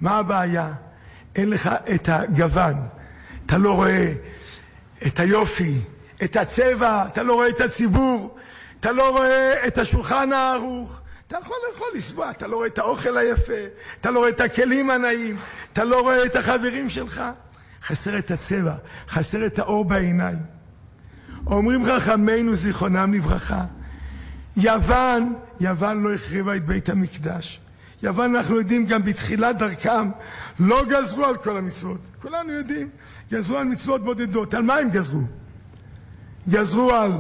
מה 0.03 0.19
הבעיה? 0.19 0.73
אין 1.37 1.51
לך 1.51 1.71
את 1.95 2.09
הגוון, 2.09 2.75
אתה 3.47 3.59
לא 3.59 3.75
רואה 3.75 4.13
את 5.07 5.21
היופי, 5.21 5.79
את 6.25 6.37
הצבע, 6.37 7.07
אתה 7.07 7.23
לא 7.23 7.35
רואה 7.35 7.49
את 7.49 7.61
הציבור, 7.61 8.39
אתה 8.81 8.93
לא 8.93 9.11
רואה 9.11 9.67
את 9.67 9.79
השולחן 9.79 10.33
הערוך, 10.33 11.01
אתה 11.27 11.37
יכול 11.41 11.57
לאכול, 11.71 11.87
לסבוע, 11.95 12.31
אתה 12.31 12.47
לא 12.47 12.57
רואה 12.57 12.67
את 12.67 12.79
האוכל 12.79 13.17
היפה, 13.17 13.53
אתה 14.01 14.11
לא 14.11 14.19
רואה 14.19 14.31
את 14.31 14.41
הכלים 14.41 14.91
הנאים, 14.91 15.37
אתה 15.73 15.85
לא 15.85 16.01
רואה 16.01 16.25
את 16.25 16.37
החברים 16.37 16.89
שלך. 16.89 17.23
חסר 17.83 18.19
את 18.19 18.31
הצבע, 18.31 18.75
חסר 19.09 19.47
את 19.47 19.59
האור 19.59 19.85
בעיניים. 19.85 20.39
אומרים 21.47 21.85
חכמינו 21.85 22.55
זיכרונם 22.55 23.15
לברכה, 23.15 23.65
יוון, 24.57 25.35
יוון 25.61 26.03
לא 26.03 26.15
החריבה 26.15 26.57
את 26.57 26.67
בית 26.67 26.89
המקדש. 26.89 27.62
יוון 28.03 28.37
אנחנו 28.37 28.57
יודעים 28.57 28.87
גם 28.87 29.03
בתחילת 29.03 29.59
דרכם 29.59 30.11
לא 30.59 30.85
גזרו 30.89 31.25
על 31.25 31.37
כל 31.37 31.57
המצוות, 31.57 32.01
כולנו 32.23 32.53
יודעים, 32.53 32.91
גזרו 33.33 33.57
על 33.57 33.65
מצוות 33.65 34.05
בודדות, 34.05 34.55
על 34.55 34.63
מה 34.63 34.75
הם 34.75 34.91
גזרו? 34.91 35.23
גזרו 36.49 36.91
על 36.91 37.13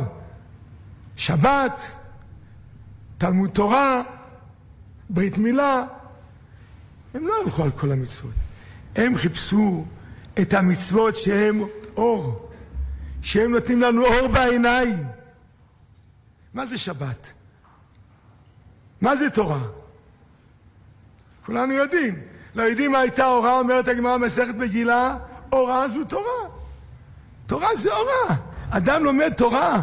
שבת, 1.16 1.82
תלמוד 3.18 3.50
תורה, 3.50 4.02
ברית 5.10 5.38
מילה, 5.38 5.84
הם 7.14 7.26
לא 7.26 7.34
הלכו 7.44 7.64
על 7.64 7.70
כל 7.70 7.92
המצוות. 7.92 8.34
הם 8.96 9.16
חיפשו 9.16 9.86
את 10.42 10.54
המצוות 10.54 11.16
שהם 11.16 11.62
אור, 11.96 12.50
שהם 13.22 13.50
נותנים 13.50 13.80
לנו 13.80 14.06
אור 14.06 14.28
בעיניים. 14.28 14.98
מה 16.54 16.66
זה 16.66 16.78
שבת? 16.78 17.32
מה 19.00 19.16
זה 19.16 19.30
תורה? 19.30 19.62
כולנו 21.46 21.72
יודעים. 21.72 22.14
לא 22.54 22.62
יודעים 22.62 22.92
מה 22.92 22.98
הייתה 22.98 23.24
הוראה, 23.24 23.58
אומרת 23.58 23.88
הגמרא 23.88 24.16
מסכת 24.18 24.54
מגילה, 24.54 25.16
הוראה 25.50 25.88
זו 25.88 26.04
תורה. 26.04 26.48
תורה 27.46 27.76
זה 27.76 27.92
הוראה. 27.92 28.36
אדם 28.70 29.04
לומד 29.04 29.32
תורה. 29.32 29.82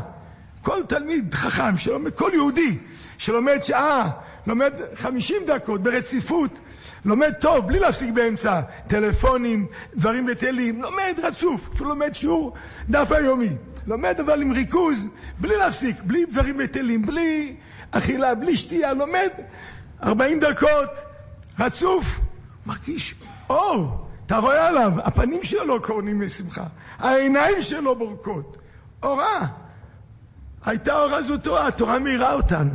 כל 0.62 0.84
תלמיד 0.88 1.34
חכם 1.34 1.78
שלומד, 1.78 2.14
כל 2.14 2.32
יהודי 2.34 2.78
שלומד 3.18 3.64
שעה, 3.64 4.10
לומד 4.48 4.74
חמישים 4.96 5.38
דקות 5.48 5.84
ברציפות, 5.84 6.60
לומד 7.06 7.34
טוב, 7.40 7.68
בלי 7.68 7.80
להפסיק 7.80 8.14
באמצע, 8.14 8.62
טלפונים, 8.88 9.68
דברים 9.96 10.26
בטלים, 10.26 10.82
לומד 10.82 11.14
רצוף, 11.24 11.70
אפילו 11.74 11.90
לומד 11.90 12.16
שיעור 12.16 12.54
דף 12.90 13.12
היומי. 13.12 13.50
לומד 13.88 14.20
אבל 14.20 14.42
עם 14.42 14.52
ריכוז, 14.52 15.08
בלי 15.40 15.56
להפסיק, 15.56 15.96
בלי 16.04 16.26
דברים 16.26 16.58
בטלים, 16.58 17.06
בלי 17.06 17.56
אכילה, 17.92 18.36
בלי 18.36 18.58
שתייה, 18.58 18.94
לומד 18.94 19.30
ארבעים 20.04 20.40
דקות, 20.40 20.90
רצוף, 21.60 22.20
מרגיש 22.66 23.16
אור, 23.50 24.08
אתה 24.26 24.38
רואה 24.38 24.68
עליו, 24.68 24.92
הפנים 24.98 25.44
שלו 25.44 25.66
לא 25.66 25.80
קורנים 25.84 26.26
משמחה, 26.26 26.64
העיניים 26.98 27.62
שלו 27.62 27.96
בורקות, 27.96 28.58
אורה. 29.04 29.48
הייתה 30.66 31.02
אורה 31.02 31.22
זו 31.22 31.38
תורה, 31.38 31.68
התורה 31.68 32.00
מאירה 32.00 32.34
אותנו. 32.34 32.72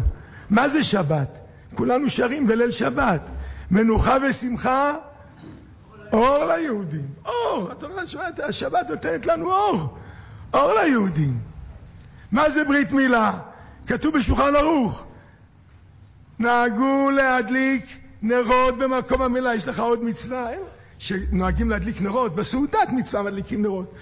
מה 0.51 0.69
זה 0.69 0.85
שבת? 0.85 1.39
כולנו 1.75 2.11
שרים 2.11 2.47
בליל 2.47 2.71
שבת. 2.71 3.21
מנוחה 3.71 4.17
ושמחה, 4.29 4.95
אור 6.13 6.45
ליהודים. 6.45 7.07
אור, 7.27 7.73
התורה 7.73 8.07
שבת, 8.07 8.41
השבת 8.41 8.91
נותנת 8.91 9.27
לנו 9.27 9.53
אור. 9.53 9.99
אור 10.55 10.73
ליהודים. 10.75 11.39
מה 12.33 12.51
זה 12.51 12.65
ברית 12.65 12.93
מילה? 12.93 13.33
כתוב 13.87 14.19
בשולחן 14.19 14.57
ערוך. 14.57 15.05
נהגו 16.39 17.11
להדליק 17.11 17.85
נרות 18.25 18.79
במקום 18.79 19.23
המילה. 19.23 19.55
יש 19.55 19.69
לך 19.69 19.81
עוד 19.81 20.05
מצווה? 20.05 20.51
אין? 20.51 20.61
שנוהגים 20.99 21.71
להדליק 21.71 22.03
נרות, 22.03 22.35
בסעודת 22.35 22.89
מצווה 22.93 23.23
מדליקים 23.23 23.63
נרות. 23.63 23.95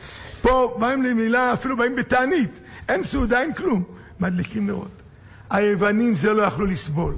פה 0.42 0.76
באים 0.80 1.02
למילה, 1.02 1.52
אפילו 1.52 1.76
באים 1.76 1.96
בתענית. 1.96 2.50
אין 2.88 3.02
סעודה, 3.02 3.40
אין 3.40 3.54
כלום. 3.54 3.82
מדליקים 4.20 4.66
נרות. 4.66 5.02
היוונים 5.50 6.14
זה 6.14 6.32
לא 6.32 6.42
יכלו 6.42 6.66
לסבול. 6.66 7.14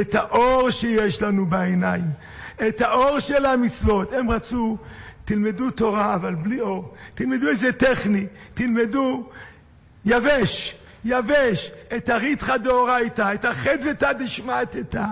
את 0.00 0.14
האור 0.14 0.70
שיש 0.70 1.22
לנו 1.22 1.46
בעיניים, 1.46 2.04
את 2.68 2.80
האור 2.80 3.20
של 3.20 3.46
המצוות. 3.46 4.12
הם 4.12 4.30
רצו, 4.30 4.78
תלמדו 5.24 5.70
תורה, 5.70 6.14
אבל 6.14 6.34
בלי 6.34 6.60
אור. 6.60 6.94
תלמדו 7.14 7.48
איזה 7.48 7.72
טכני, 7.72 8.26
תלמדו 8.54 9.28
יבש, 10.04 10.78
יבש, 11.04 11.70
את 11.96 12.08
הריתחא 12.08 12.56
דאורייתא, 12.56 13.34
את 13.34 13.44
החדוותא 13.44 14.12
דשמטתא, 14.12 15.04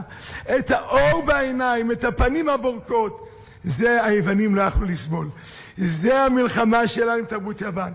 את 0.58 0.70
האור 0.70 1.22
בעיניים, 1.26 1.92
את 1.92 2.04
הפנים 2.04 2.48
הבורקות. 2.48 3.28
זה 3.62 4.04
היוונים 4.04 4.54
לא 4.54 4.62
יכלו 4.62 4.86
לסבול. 4.86 5.28
זה 5.76 6.22
המלחמה 6.22 6.86
שלנו 6.86 7.12
עם 7.12 7.24
תרבות 7.24 7.60
יוון. 7.60 7.92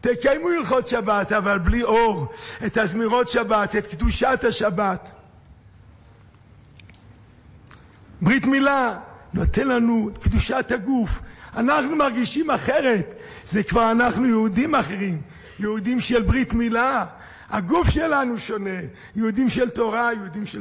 תקיימו 0.00 0.48
הלכות 0.48 0.88
שבת, 0.88 1.32
אבל 1.32 1.58
בלי 1.58 1.82
אור, 1.82 2.32
את 2.66 2.76
הזמירות 2.76 3.28
שבת, 3.28 3.76
את 3.76 3.86
קדושת 3.86 4.44
השבת. 4.48 5.10
ברית 8.22 8.46
מילה 8.46 8.98
נותן 9.34 9.68
לנו 9.68 10.10
את 10.12 10.18
קדושת 10.18 10.72
הגוף. 10.72 11.10
אנחנו 11.56 11.96
מרגישים 11.96 12.50
אחרת, 12.50 13.14
זה 13.46 13.62
כבר 13.62 13.90
אנחנו 13.90 14.26
יהודים 14.26 14.74
אחרים, 14.74 15.20
יהודים 15.58 16.00
של 16.00 16.22
ברית 16.22 16.54
מילה. 16.54 17.06
הגוף 17.52 17.90
שלנו 17.90 18.38
שונה, 18.38 18.80
יהודים 19.14 19.48
של 19.48 19.70
תורה, 19.70 20.12
יהודים 20.12 20.46
של 20.46 20.60